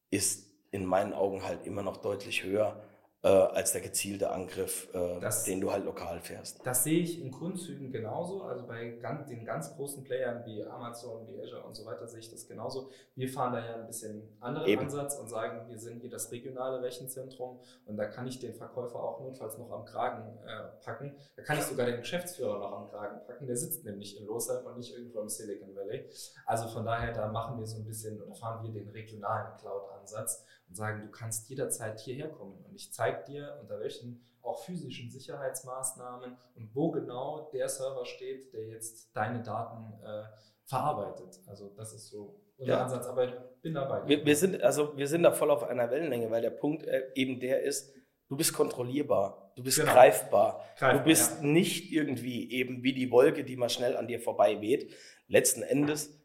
ist 0.09 0.51
in 0.71 0.85
meinen 0.85 1.13
Augen 1.13 1.43
halt 1.43 1.65
immer 1.65 1.83
noch 1.83 1.97
deutlich 1.97 2.43
höher 2.43 2.82
äh, 3.23 3.29
als 3.29 3.71
der 3.71 3.81
gezielte 3.81 4.31
Angriff, 4.31 4.89
äh, 4.93 5.19
das, 5.21 5.45
den 5.45 5.61
du 5.61 5.71
halt 5.71 5.85
lokal 5.85 6.19
fährst. 6.19 6.59
Das 6.65 6.83
sehe 6.83 6.99
ich 6.99 7.21
in 7.21 7.31
Grundzügen 7.31 7.89
genauso. 7.89 8.43
Also 8.43 8.67
bei 8.67 8.89
ganz, 9.01 9.27
den 9.29 9.45
ganz 9.45 9.73
großen 9.75 10.03
Playern 10.03 10.45
wie 10.45 10.63
Amazon, 10.65 11.25
wie 11.29 11.41
Azure 11.41 11.63
und 11.63 11.73
so 11.73 11.85
weiter 11.85 12.05
sehe 12.05 12.19
ich 12.19 12.29
das 12.29 12.47
genauso. 12.47 12.89
Wir 13.15 13.29
fahren 13.29 13.53
da 13.53 13.65
ja 13.65 13.75
ein 13.75 13.87
bisschen 13.87 14.37
anderen 14.41 14.67
Eben. 14.67 14.81
Ansatz 14.83 15.15
und 15.15 15.29
sagen, 15.29 15.69
wir 15.69 15.79
sind 15.79 16.01
hier 16.01 16.09
das 16.09 16.31
regionale 16.33 16.81
Rechenzentrum 16.81 17.61
und 17.85 17.95
da 17.95 18.05
kann 18.05 18.27
ich 18.27 18.39
den 18.39 18.55
Verkäufer 18.55 19.01
auch 19.01 19.21
notfalls 19.21 19.57
noch 19.57 19.71
am 19.71 19.85
Kragen 19.85 20.37
äh, 20.45 20.83
packen. 20.83 21.15
Da 21.37 21.43
kann 21.43 21.57
ich 21.57 21.63
sogar 21.63 21.85
den 21.85 21.99
Geschäftsführer 21.99 22.59
noch 22.59 22.73
am 22.73 22.89
Kragen 22.89 23.25
packen. 23.25 23.47
Der 23.47 23.55
sitzt 23.55 23.85
nämlich 23.85 24.19
in 24.19 24.25
Losheim 24.25 24.65
und 24.65 24.77
nicht 24.77 24.93
irgendwo 24.93 25.21
im 25.21 25.29
Silicon 25.29 25.73
Valley. 25.73 26.09
Also 26.45 26.67
von 26.67 26.83
daher, 26.83 27.13
da 27.13 27.29
machen 27.29 27.57
wir 27.57 27.65
so 27.65 27.77
ein 27.77 27.85
bisschen 27.85 28.21
oder 28.21 28.35
fahren 28.35 28.63
wir 28.65 28.73
den 28.73 28.89
regionalen 28.89 29.55
Cloud-Ansatz 29.59 30.43
und 30.73 30.77
sagen, 30.77 31.03
du 31.03 31.11
kannst 31.11 31.47
jederzeit 31.49 31.99
hierher 31.99 32.29
kommen 32.29 32.57
und 32.65 32.73
ich 32.73 32.91
zeige 32.91 33.23
dir, 33.25 33.59
unter 33.61 33.79
welchen 33.79 34.25
auch 34.41 34.65
physischen 34.65 35.11
Sicherheitsmaßnahmen 35.11 36.35
und 36.55 36.75
wo 36.75 36.89
genau 36.89 37.51
der 37.53 37.69
Server 37.69 38.03
steht, 38.07 38.51
der 38.53 38.65
jetzt 38.69 39.15
deine 39.15 39.43
Daten 39.43 39.93
äh, 40.03 40.23
verarbeitet. 40.65 41.39
Also 41.45 41.69
das 41.77 41.93
ist 41.93 42.09
so 42.09 42.41
unser 42.57 42.73
ja. 42.73 42.83
Ansatz, 42.83 43.05
aber 43.05 43.25
ich 43.25 43.33
bin 43.61 43.75
dabei. 43.75 44.07
Wir, 44.07 44.25
wir, 44.25 44.35
sind, 44.35 44.63
also 44.63 44.97
wir 44.97 45.07
sind 45.07 45.21
da 45.21 45.31
voll 45.31 45.51
auf 45.51 45.63
einer 45.63 45.91
Wellenlänge, 45.91 46.31
weil 46.31 46.41
der 46.41 46.49
Punkt 46.49 46.83
äh, 46.85 47.03
eben 47.13 47.39
der 47.39 47.61
ist, 47.61 47.93
du 48.27 48.35
bist 48.35 48.51
kontrollierbar, 48.51 49.53
du 49.55 49.61
bist 49.61 49.79
genau. 49.79 49.93
greifbar, 49.93 50.65
greifbar, 50.79 50.93
du 50.93 51.05
bist 51.05 51.37
ja. 51.39 51.47
nicht 51.47 51.91
irgendwie 51.91 52.51
eben 52.51 52.81
wie 52.81 52.93
die 52.93 53.11
Wolke, 53.11 53.43
die 53.43 53.57
mal 53.57 53.69
schnell 53.69 53.95
an 53.95 54.07
dir 54.07 54.19
vorbei 54.19 54.59
weht. 54.59 54.91
Letzten 55.27 55.61
Endes, 55.61 56.19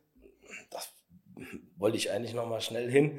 das 0.71 0.91
wollte 1.77 1.99
ich 1.99 2.11
eigentlich 2.11 2.35
noch 2.35 2.49
mal 2.49 2.63
schnell 2.63 2.91
hin, 2.91 3.19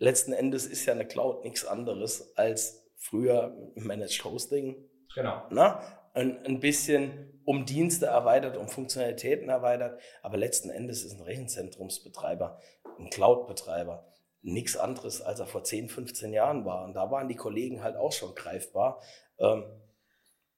letzten 0.00 0.32
Endes 0.32 0.66
ist 0.66 0.84
ja 0.86 0.94
eine 0.94 1.06
Cloud 1.06 1.44
nichts 1.44 1.64
anderes 1.64 2.36
als 2.36 2.82
früher 2.96 3.56
Managed 3.76 4.24
Hosting. 4.24 4.76
Genau. 5.14 5.42
Na? 5.50 5.82
Ein, 6.12 6.44
ein 6.44 6.58
bisschen 6.58 7.40
um 7.44 7.64
Dienste 7.64 8.06
erweitert, 8.06 8.56
um 8.56 8.68
Funktionalitäten 8.68 9.48
erweitert, 9.48 10.00
aber 10.22 10.36
letzten 10.36 10.70
Endes 10.70 11.04
ist 11.04 11.12
ein 11.12 11.22
Rechenzentrumsbetreiber, 11.22 12.58
ein 12.98 13.10
Cloud-Betreiber 13.10 14.10
nichts 14.42 14.76
anderes, 14.76 15.20
als 15.20 15.40
er 15.40 15.46
vor 15.46 15.64
10, 15.64 15.88
15 15.88 16.32
Jahren 16.32 16.64
war. 16.64 16.84
Und 16.84 16.94
da 16.94 17.10
waren 17.10 17.28
die 17.28 17.36
Kollegen 17.36 17.82
halt 17.82 17.96
auch 17.96 18.12
schon 18.12 18.34
greifbar. 18.34 19.00
Ähm, 19.38 19.64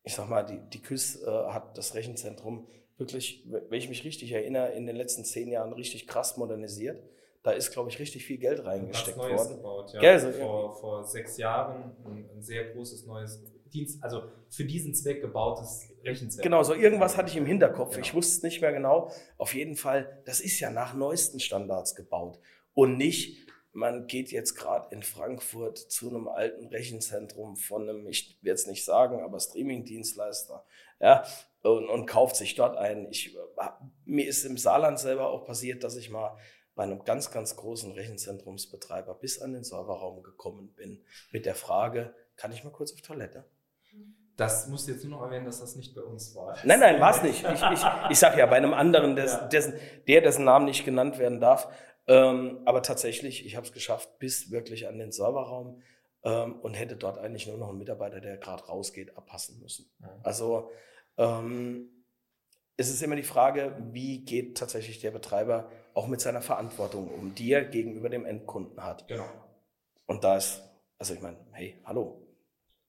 ich 0.04 0.14
sag 0.14 0.28
mal, 0.28 0.44
die, 0.44 0.60
die 0.70 0.82
KÜS 0.82 1.22
äh, 1.22 1.26
hat 1.26 1.76
das 1.76 1.94
Rechenzentrum 1.94 2.68
wirklich, 2.96 3.44
wenn 3.48 3.78
ich 3.78 3.88
mich 3.88 4.04
richtig 4.04 4.32
erinnere, 4.32 4.72
in 4.72 4.86
den 4.86 4.96
letzten 4.96 5.24
zehn 5.24 5.48
Jahren 5.48 5.72
richtig 5.72 6.06
krass 6.06 6.36
modernisiert. 6.36 7.02
Da 7.42 7.50
ist, 7.50 7.72
glaube 7.72 7.90
ich, 7.90 7.98
richtig 7.98 8.24
viel 8.24 8.38
Geld 8.38 8.64
reingesteckt 8.64 9.18
was 9.18 9.26
Neues 9.26 9.40
worden. 9.40 9.56
Gebaut, 9.56 9.92
ja. 9.94 10.00
Gell, 10.00 10.18
so, 10.20 10.30
vor, 10.30 10.76
vor 10.76 11.04
sechs 11.04 11.36
Jahren 11.36 11.96
ein, 12.04 12.28
ein, 12.36 12.42
sehr 12.42 12.72
großes 12.72 13.06
neues 13.06 13.42
Dienst, 13.72 14.02
also 14.02 14.22
für 14.48 14.64
diesen 14.64 14.94
Zweck 14.94 15.20
gebautes 15.20 15.92
Rechenzentrum. 16.04 16.42
Genau, 16.42 16.62
so 16.62 16.74
irgendwas 16.74 17.16
hatte 17.16 17.30
ich 17.30 17.36
im 17.36 17.46
Hinterkopf. 17.46 17.92
Genau. 17.92 18.06
Ich 18.06 18.14
wusste 18.14 18.36
es 18.36 18.42
nicht 18.42 18.60
mehr 18.60 18.72
genau. 18.72 19.10
Auf 19.38 19.54
jeden 19.54 19.76
Fall, 19.76 20.22
das 20.24 20.40
ist 20.40 20.60
ja 20.60 20.70
nach 20.70 20.94
neuesten 20.94 21.40
Standards 21.40 21.96
gebaut 21.96 22.38
und 22.74 22.96
nicht, 22.96 23.48
man 23.72 24.06
geht 24.06 24.30
jetzt 24.30 24.54
gerade 24.54 24.94
in 24.94 25.02
Frankfurt 25.02 25.78
zu 25.78 26.10
einem 26.10 26.28
alten 26.28 26.66
Rechenzentrum 26.66 27.56
von 27.56 27.88
einem, 27.88 28.06
ich 28.06 28.38
werde 28.42 28.56
es 28.56 28.66
nicht 28.66 28.84
sagen, 28.84 29.20
aber 29.22 29.40
Streaming-Dienstleister, 29.40 30.64
ja, 31.00 31.24
und, 31.62 31.88
und 31.88 32.06
kauft 32.06 32.36
sich 32.36 32.54
dort 32.54 32.76
ein. 32.76 33.08
Ich, 33.10 33.36
mir 34.04 34.26
ist 34.26 34.44
im 34.44 34.58
Saarland 34.58 34.98
selber 34.98 35.30
auch 35.30 35.44
passiert, 35.44 35.84
dass 35.84 35.96
ich 35.96 36.10
mal 36.10 36.36
bei 36.74 36.84
einem 36.84 37.04
ganz, 37.04 37.30
ganz 37.30 37.56
großen 37.56 37.92
Rechenzentrumsbetreiber 37.92 39.14
bis 39.14 39.40
an 39.40 39.52
den 39.52 39.64
Serverraum 39.64 40.22
gekommen 40.22 40.72
bin 40.74 41.04
mit 41.30 41.46
der 41.46 41.54
Frage, 41.54 42.14
kann 42.36 42.52
ich 42.52 42.64
mal 42.64 42.70
kurz 42.70 42.92
auf 42.92 43.00
Toilette? 43.02 43.44
Das 44.36 44.66
musst 44.68 44.88
du 44.88 44.92
jetzt 44.92 45.04
nur 45.04 45.18
noch 45.18 45.24
erwähnen, 45.24 45.44
dass 45.44 45.60
das 45.60 45.76
nicht 45.76 45.94
bei 45.94 46.00
uns 46.00 46.34
war. 46.34 46.56
Nein, 46.64 46.80
nein, 46.80 47.00
war 47.00 47.14
es 47.14 47.22
nicht. 47.22 47.44
Ich, 47.44 47.62
ich, 47.62 47.86
ich 48.10 48.18
sage 48.18 48.38
ja 48.38 48.46
bei 48.46 48.56
einem 48.56 48.72
anderen, 48.72 49.14
des, 49.14 49.32
ja. 49.32 49.46
Dessen, 49.48 49.74
der 50.08 50.22
dessen 50.22 50.44
Namen 50.44 50.64
nicht 50.64 50.84
genannt 50.84 51.18
werden 51.18 51.40
darf. 51.40 51.68
Ähm, 52.06 52.60
aber 52.64 52.82
tatsächlich, 52.82 53.46
ich 53.46 53.56
habe 53.56 53.66
es 53.66 53.72
geschafft 53.72 54.18
bis 54.18 54.50
wirklich 54.50 54.88
an 54.88 54.98
den 54.98 55.12
Serverraum 55.12 55.82
ähm, 56.24 56.58
und 56.60 56.74
hätte 56.74 56.96
dort 56.96 57.18
eigentlich 57.18 57.46
nur 57.46 57.58
noch 57.58 57.68
einen 57.68 57.78
Mitarbeiter, 57.78 58.20
der 58.20 58.38
gerade 58.38 58.64
rausgeht, 58.64 59.16
abpassen 59.16 59.60
müssen. 59.60 59.90
Ja. 60.00 60.18
Also 60.22 60.70
ähm, 61.18 61.90
es 62.76 62.90
ist 62.90 63.02
immer 63.02 63.16
die 63.16 63.22
Frage, 63.22 63.76
wie 63.92 64.24
geht 64.24 64.56
tatsächlich 64.56 65.00
der 65.00 65.10
Betreiber 65.10 65.70
auch 65.94 66.06
mit 66.06 66.20
seiner 66.20 66.42
Verantwortung 66.42 67.08
um, 67.08 67.34
die 67.34 67.52
er 67.52 67.64
gegenüber 67.64 68.08
dem 68.08 68.24
Endkunden 68.24 68.82
hat. 68.82 69.06
Genau. 69.08 69.28
Und 70.06 70.24
da 70.24 70.36
ist, 70.36 70.62
also 70.98 71.14
ich 71.14 71.20
meine, 71.20 71.38
hey, 71.52 71.76
hallo, 71.84 72.26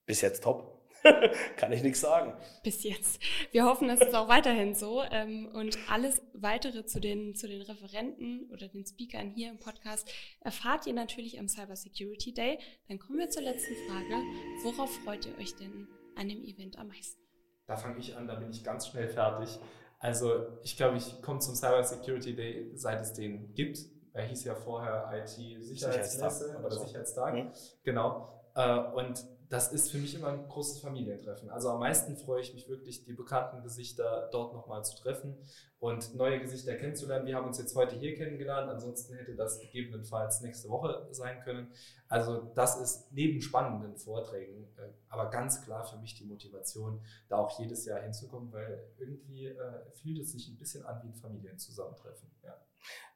bis 0.05 0.21
jetzt 0.21 0.43
top. 0.43 0.73
Kann 1.57 1.73
ich 1.73 1.83
nichts 1.83 1.99
sagen. 1.99 2.33
Bis 2.63 2.83
jetzt. 2.83 3.21
Wir 3.51 3.65
hoffen, 3.65 3.89
es 3.89 3.99
ist 3.99 4.15
auch 4.15 4.29
weiterhin 4.29 4.73
so. 4.73 5.03
Ähm, 5.11 5.49
und 5.53 5.77
alles 5.89 6.21
weitere 6.33 6.85
zu 6.85 7.01
den, 7.01 7.35
zu 7.35 7.47
den 7.47 7.61
Referenten 7.61 8.49
oder 8.51 8.67
den 8.69 8.85
Speakern 8.85 9.29
hier 9.29 9.49
im 9.49 9.59
Podcast 9.59 10.09
erfahrt 10.41 10.87
ihr 10.87 10.93
natürlich 10.93 11.39
am 11.39 11.49
Cyber 11.49 11.75
Security 11.75 12.33
Day. 12.33 12.57
Dann 12.87 12.99
kommen 12.99 13.19
wir 13.19 13.29
zur 13.29 13.43
letzten 13.43 13.75
Frage. 13.87 14.23
Worauf 14.63 14.93
freut 15.03 15.25
ihr 15.25 15.37
euch 15.37 15.55
denn 15.55 15.87
an 16.15 16.29
dem 16.29 16.43
Event 16.43 16.77
am 16.77 16.87
meisten? 16.87 17.21
Da 17.67 17.75
fange 17.75 17.99
ich 17.99 18.15
an, 18.15 18.27
da 18.27 18.35
bin 18.35 18.49
ich 18.49 18.63
ganz 18.63 18.87
schnell 18.87 19.07
fertig. 19.07 19.59
Also 20.03 20.59
ich 20.63 20.75
glaube, 20.75 20.97
ich 20.97 21.21
komme 21.21 21.39
zum 21.39 21.55
Cyber 21.55 21.81
Security 21.81 22.35
Day, 22.35 22.71
seit 22.75 23.01
es 23.01 23.13
den 23.13 23.53
gibt. 23.53 23.79
Er 24.11 24.25
hieß 24.25 24.43
ja 24.43 24.53
vorher 24.53 25.09
IT-Sicherheitsmesse 25.13 26.57
oder 26.59 26.71
Sicherheitstag. 26.71 27.33
Mhm. 27.33 27.51
Genau. 27.83 28.43
Äh, 28.53 28.79
und 28.79 29.25
das 29.53 29.71
ist 29.71 29.91
für 29.91 29.99
mich 29.99 30.15
immer 30.15 30.29
ein 30.29 30.47
großes 30.47 30.79
Familientreffen. 30.79 31.47
Also 31.51 31.69
am 31.69 31.79
meisten 31.79 32.17
freue 32.17 32.41
ich 32.41 32.55
mich 32.55 32.67
wirklich, 32.67 33.03
die 33.03 33.13
bekannten 33.13 33.61
Gesichter 33.61 34.27
dort 34.31 34.51
nochmal 34.51 34.83
zu 34.83 34.97
treffen 34.97 35.37
und 35.77 36.15
neue 36.15 36.39
Gesichter 36.39 36.73
kennenzulernen. 36.73 37.27
Wir 37.27 37.35
haben 37.35 37.45
uns 37.45 37.59
jetzt 37.59 37.75
heute 37.75 37.95
hier 37.95 38.15
kennengelernt, 38.15 38.67
ansonsten 38.67 39.13
hätte 39.13 39.35
das 39.35 39.59
gegebenenfalls 39.59 40.41
nächste 40.41 40.69
Woche 40.69 41.07
sein 41.11 41.39
können. 41.41 41.71
Also 42.07 42.51
das 42.55 42.81
ist 42.81 43.11
neben 43.11 43.41
spannenden 43.41 43.95
Vorträgen, 43.95 44.63
äh, 44.75 44.89
aber 45.07 45.29
ganz 45.29 45.61
klar 45.63 45.85
für 45.85 45.97
mich 45.97 46.15
die 46.15 46.25
Motivation, 46.25 47.05
da 47.29 47.37
auch 47.37 47.59
jedes 47.59 47.85
Jahr 47.85 48.01
hinzukommen, 48.01 48.51
weil 48.51 48.91
irgendwie 48.97 49.45
äh, 49.45 49.91
fühlt 50.01 50.17
es 50.17 50.31
sich 50.31 50.47
ein 50.47 50.57
bisschen 50.57 50.83
an 50.83 50.99
wie 51.03 51.09
ein 51.09 51.13
Familienzusammentreffen. 51.13 52.31
Ja, 52.41 52.57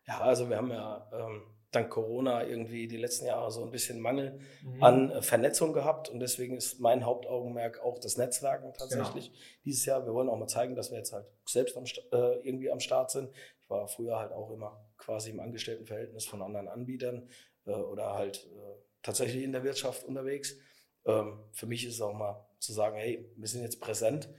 ja 0.06 0.22
also 0.22 0.48
wir 0.48 0.58
haben 0.58 0.70
ja 0.70 1.10
ähm 1.14 1.57
dank 1.78 1.90
Corona 1.92 2.46
irgendwie 2.46 2.88
die 2.88 2.98
letzten 2.98 3.26
Jahre 3.26 3.52
so 3.52 3.64
ein 3.64 3.72
bisschen 3.72 4.00
Mangel 4.00 4.40
mhm. 4.64 4.84
an 4.84 5.12
äh, 5.12 5.22
Vernetzung 5.22 5.74
gehabt 5.74 6.10
und 6.10 6.20
deswegen 6.20 6.58
ist 6.58 6.80
mein 6.80 7.06
Hauptaugenmerk 7.06 7.80
auch 7.80 8.00
das 8.00 8.18
Netzwerken 8.18 8.74
tatsächlich 8.74 9.32
genau. 9.32 9.40
dieses 9.66 9.86
Jahr. 9.86 10.06
Wir 10.06 10.14
wollen 10.14 10.30
auch 10.30 10.38
mal 10.38 10.48
zeigen, 10.48 10.76
dass 10.76 10.92
wir 10.92 10.98
jetzt 10.98 11.14
halt 11.14 11.26
selbst 11.46 11.78
am, 11.78 11.84
äh, 11.86 12.40
irgendwie 12.48 12.72
am 12.72 12.80
Start 12.80 13.12
sind. 13.12 13.30
Ich 13.62 13.70
war 13.70 13.88
früher 13.88 14.18
halt 14.18 14.32
auch 14.32 14.52
immer 14.52 14.84
quasi 14.98 15.30
im 15.30 15.40
Angestelltenverhältnis 15.40 16.26
von 16.26 16.42
anderen 16.42 16.68
Anbietern 16.68 17.30
äh, 17.66 17.72
oder 17.72 18.14
halt 18.14 18.48
äh, 18.48 18.76
tatsächlich 19.04 19.44
in 19.44 19.52
der 19.52 19.64
Wirtschaft 19.64 20.04
unterwegs. 20.04 20.58
Ähm, 21.06 21.40
für 21.52 21.68
mich 21.68 21.86
ist 21.86 21.96
es 21.96 22.02
auch 22.02 22.14
mal 22.14 22.46
zu 22.60 22.74
sagen, 22.74 22.98
hey, 22.98 23.30
wir 23.36 23.48
sind 23.48 23.62
jetzt 23.62 23.80
präsent 23.80 24.30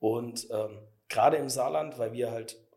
und 0.00 0.48
ähm, 0.50 0.80
gerade 1.08 1.36
im 1.36 1.48
Saarland, 1.48 1.98
weil 1.98 2.12
wir 2.12 2.30
halt 2.30 2.67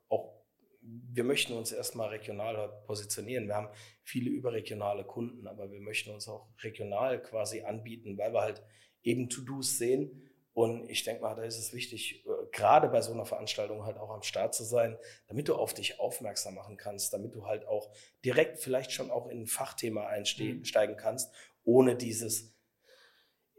wir 0.82 1.24
möchten 1.24 1.54
uns 1.54 1.72
erstmal 1.72 2.10
regional 2.10 2.70
positionieren. 2.86 3.48
Wir 3.48 3.56
haben 3.56 3.70
viele 4.04 4.30
überregionale 4.30 5.04
Kunden, 5.04 5.48
aber 5.48 5.72
wir 5.72 5.80
möchten 5.80 6.12
uns 6.12 6.28
auch 6.28 6.48
regional 6.64 7.22
quasi 7.22 7.62
anbieten, 7.62 8.18
weil 8.18 8.34
wir 8.34 8.42
halt 8.42 8.64
eben 9.04 9.30
To-Dos 9.30 9.78
sehen. 9.78 10.28
Und 10.54 10.90
ich 10.90 11.04
denke 11.04 11.22
mal, 11.22 11.36
da 11.36 11.44
ist 11.44 11.58
es 11.58 11.74
wichtig, 11.74 12.26
äh, 12.26 12.30
gerade 12.52 12.90
bei 12.90 13.02
so 13.02 13.14
einer 13.14 13.26
Veranstaltung 13.26 13.86
halt 13.86 13.98
auch 13.98 14.10
am 14.10 14.24
Start 14.24 14.54
zu 14.54 14.64
sein, 14.64 14.98
damit 15.28 15.48
du 15.48 15.56
auf 15.56 15.74
dich 15.74 16.00
aufmerksam 16.00 16.56
machen 16.56 16.76
kannst, 16.76 17.14
damit 17.14 17.36
du 17.36 17.46
halt 17.46 17.66
auch 17.68 17.90
direkt 18.26 18.60
vielleicht 18.60 18.92
schon 18.92 19.12
auch 19.12 19.28
in 19.28 19.44
ein 19.44 19.48
Fachthema 19.48 20.08
einsteigen 20.08 20.96
mhm. 20.96 20.98
kannst, 20.98 21.34
ohne 21.64 21.96
dieses, 21.96 22.54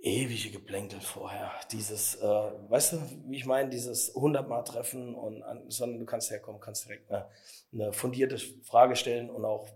ewige 0.02 0.50
Geplänkel 0.50 1.00
vorher. 1.00 1.52
Dieses, 1.70 2.16
äh, 2.16 2.26
weißt 2.26 2.92
du, 2.92 2.96
wie 3.28 3.36
ich 3.36 3.46
meine, 3.46 3.70
dieses 3.70 4.12
hundertmal 4.14 4.64
treffen 4.64 5.14
und 5.14 5.42
an, 5.42 5.70
sondern 5.70 6.00
du 6.00 6.06
kannst 6.06 6.30
herkommen, 6.30 6.60
kannst 6.60 6.86
direkt 6.86 7.10
eine, 7.10 7.28
eine 7.72 7.92
fundierte 7.92 8.36
Frage 8.64 8.96
stellen 8.96 9.30
und 9.30 9.44
auch, 9.44 9.68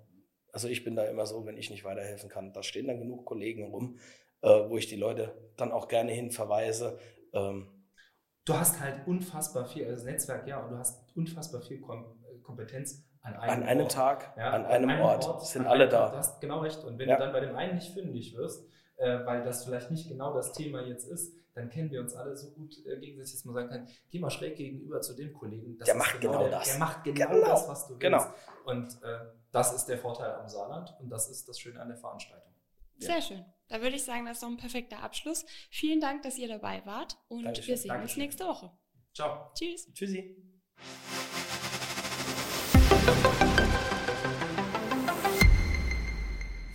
also 0.53 0.69
ich 0.69 0.85
bin 0.85 0.97
da 0.97 1.05
immer 1.05 1.27
so, 1.27 1.47
wenn 1.47 1.57
ich 1.57 1.71
nicht 1.71 1.85
weiterhelfen 1.85 2.29
kann, 2.29 2.53
da 2.53 2.63
stehen 2.63 2.89
dann 2.89 2.99
genug 2.99 3.25
Kollegen 3.25 3.71
rum, 3.71 3.99
äh, 4.43 4.49
wo 4.49 4.77
ich 4.77 4.89
die 4.89 4.97
Leute 4.97 5.33
dann 5.57 5.71
auch 5.71 5.87
gerne 5.87 6.11
hin 6.11 6.33
verweise. 6.33 6.99
Ähm, 7.33 7.69
du 8.45 8.55
hast 8.55 8.81
halt 8.81 9.07
unfassbar 9.07 9.67
viel, 9.67 9.85
also 9.85 9.95
das 9.95 10.05
Netzwerk, 10.05 10.49
ja, 10.49 10.61
und 10.61 10.71
du 10.71 10.79
hast 10.79 11.05
unfassbar 11.17 11.63
viel 11.63 11.81
Kom 11.81 12.05
äh, 12.25 12.39
Kompetenz 12.41 13.07
an 13.23 13.37
einem, 13.37 13.63
an 13.63 13.63
einem 13.63 13.83
Ort. 13.83 13.93
Tag, 13.93 14.35
ja, 14.37 14.51
an, 14.51 14.65
einem, 14.67 14.91
einem 14.91 15.03
Ort, 15.03 15.25
Ort, 15.27 15.47
sind 15.47 15.67
alle 15.67 15.89
da. 15.89 16.11
Du 16.11 16.17
hast 16.17 16.41
genau 16.41 16.61
recht. 16.61 16.83
Und 16.83 16.99
wenn 16.99 17.09
ja. 17.09 17.17
du 17.17 17.23
dann 17.23 17.33
bei 17.33 17.41
dem 17.41 17.55
einen 17.55 17.77
nicht 17.77 17.93
fündig 17.93 18.37
wirst, 18.37 18.69
äh, 18.97 19.25
weil 19.25 19.45
das 19.45 19.65
vielleicht 19.65 19.91
nicht 19.91 20.09
genau 20.09 20.35
das 20.35 20.53
Thema 20.53 20.83
jetzt 20.83 21.07
ist, 21.09 21.35
dann 21.55 21.71
kennen 21.71 21.91
wir 21.91 22.01
uns 22.01 22.15
alle 22.15 22.37
so 22.37 22.51
gut 22.51 22.77
äh, 22.87 22.99
gegenseitig, 22.99 23.33
dass 23.33 23.45
man 23.47 23.55
sagen 23.55 23.69
kann, 23.69 23.89
geh 24.11 24.19
mal 24.19 24.31
schräg 24.31 24.57
gegenüber 24.57 25.01
zu 25.01 25.15
dem 25.15 25.33
Kollegen. 25.33 25.79
der 25.79 25.95
macht 25.95 26.21
genau, 26.21 26.33
genau 26.33 26.43
der, 26.45 26.59
das. 26.59 26.69
Der 26.69 26.79
macht 26.79 27.05
genau, 27.05 27.31
genau, 27.31 27.47
das, 27.47 27.69
was 27.69 27.87
du 27.87 27.91
willst. 27.95 28.01
Genau. 28.01 28.25
Und 28.67 29.03
äh, 29.03 29.19
das 29.53 29.73
ist 29.75 29.87
der 29.87 29.99
Vorteil 29.99 30.33
am 30.33 30.49
Saarland 30.49 30.95
und 31.01 31.09
das 31.09 31.31
ist 31.31 31.49
das 31.49 31.59
Schöne 31.59 31.81
an 31.81 31.89
der 31.89 31.97
Veranstaltung. 31.97 32.53
Sehr 32.99 33.23
schön. 33.23 33.45
Da 33.69 33.81
würde 33.81 33.97
ich 33.97 34.05
sagen, 34.05 34.27
das 34.27 34.37
ist 34.37 34.43
doch 34.43 34.49
ein 34.49 34.57
perfekter 34.57 35.03
Abschluss. 35.03 35.45
Vielen 35.71 36.01
Dank, 36.01 36.23
dass 36.23 36.39
ihr 36.39 36.49
dabei 36.49 36.85
wart 36.85 37.17
und 37.29 37.45
Dankeschön. 37.45 37.69
wir 37.69 37.79
sehen 37.79 37.89
Dankeschön. 37.89 38.23
uns 38.23 38.37
nächste 38.37 38.45
Woche. 38.45 38.71
Ciao. 39.15 39.51
Tschüss. 39.55 39.93
Tschüssi. 39.93 40.37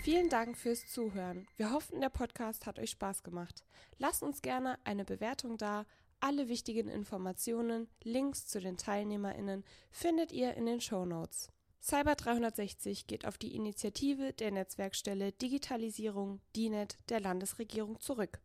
Vielen 0.04 0.30
Dank 0.30 0.58
fürs 0.58 0.88
Zuhören. 0.88 1.48
Wir 1.58 1.72
hoffen, 1.72 2.02
der 2.02 2.10
Podcast 2.10 2.66
hat 2.66 2.80
euch 2.80 2.90
Spaß 2.90 3.22
gemacht. 3.22 3.64
Lasst 4.00 4.24
uns 4.24 4.42
gerne 4.42 4.80
eine 4.84 5.06
Bewertung 5.06 5.60
da. 5.60 5.86
Alle 6.20 6.50
wichtigen 6.50 6.88
Informationen, 6.90 7.88
Links 8.02 8.48
zu 8.48 8.60
den 8.60 8.78
TeilnehmerInnen 8.78 9.64
findet 9.92 10.32
ihr 10.32 10.56
in 10.56 10.66
den 10.66 10.82
Show 10.82 11.06
Notes. 11.06 11.50
Cyber 11.80 12.16
360 12.16 13.06
geht 13.06 13.28
auf 13.28 13.38
die 13.38 13.56
Initiative 13.56 14.34
der 14.34 14.50
Netzwerkstelle 14.50 15.34
Digitalisierung 15.34 16.42
DINET 16.56 16.98
der 17.10 17.20
Landesregierung 17.20 18.00
zurück. 18.00 18.40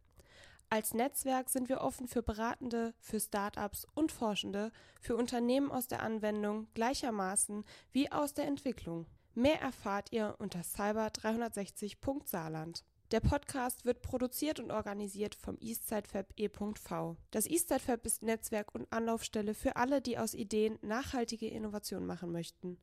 Als 0.69 0.93
Netzwerk 0.93 1.49
sind 1.49 1.71
wir 1.71 1.81
offen 1.81 2.07
für 2.07 2.23
Beratende, 2.23 2.93
für 3.01 3.19
Startups 3.19 3.87
und 3.95 4.13
Forschende, 4.13 4.73
für 5.01 5.17
Unternehmen 5.17 5.71
aus 5.71 5.89
der 5.89 6.03
Anwendung 6.03 6.67
gleichermaßen 6.75 7.65
wie 7.93 8.13
aus 8.13 8.35
der 8.35 8.47
Entwicklung. 8.47 9.07
Mehr 9.39 9.61
erfahrt 9.61 10.13
ihr 10.13 10.35
unter 10.39 10.61
cyber360.saarland. 10.61 12.83
Der 13.11 13.21
Podcast 13.21 13.85
wird 13.85 14.01
produziert 14.01 14.61
und 14.61 14.71
organisiert 14.71 15.35
vom 15.35 15.59
Eastside 15.61 16.25
e.v. 16.37 17.19
Das 17.33 17.47
Eastside 17.47 18.01
ist 18.05 18.23
Netzwerk 18.23 18.75
und 18.75 18.91
Anlaufstelle 18.91 19.53
für 19.53 19.77
alle, 19.77 20.01
die 20.01 20.17
aus 20.17 20.33
Ideen 20.33 20.79
nachhaltige 20.81 21.49
Innovation 21.49 22.07
machen 22.07 22.33
möchten. 22.33 22.79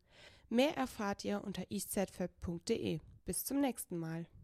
Mehr 0.47 0.77
erfahrt 0.77 1.25
ihr 1.25 1.43
unter 1.43 1.63
eastsidefab.de. 1.71 2.99
Bis 3.25 3.45
zum 3.45 3.59
nächsten 3.59 3.97
Mal. 3.97 4.27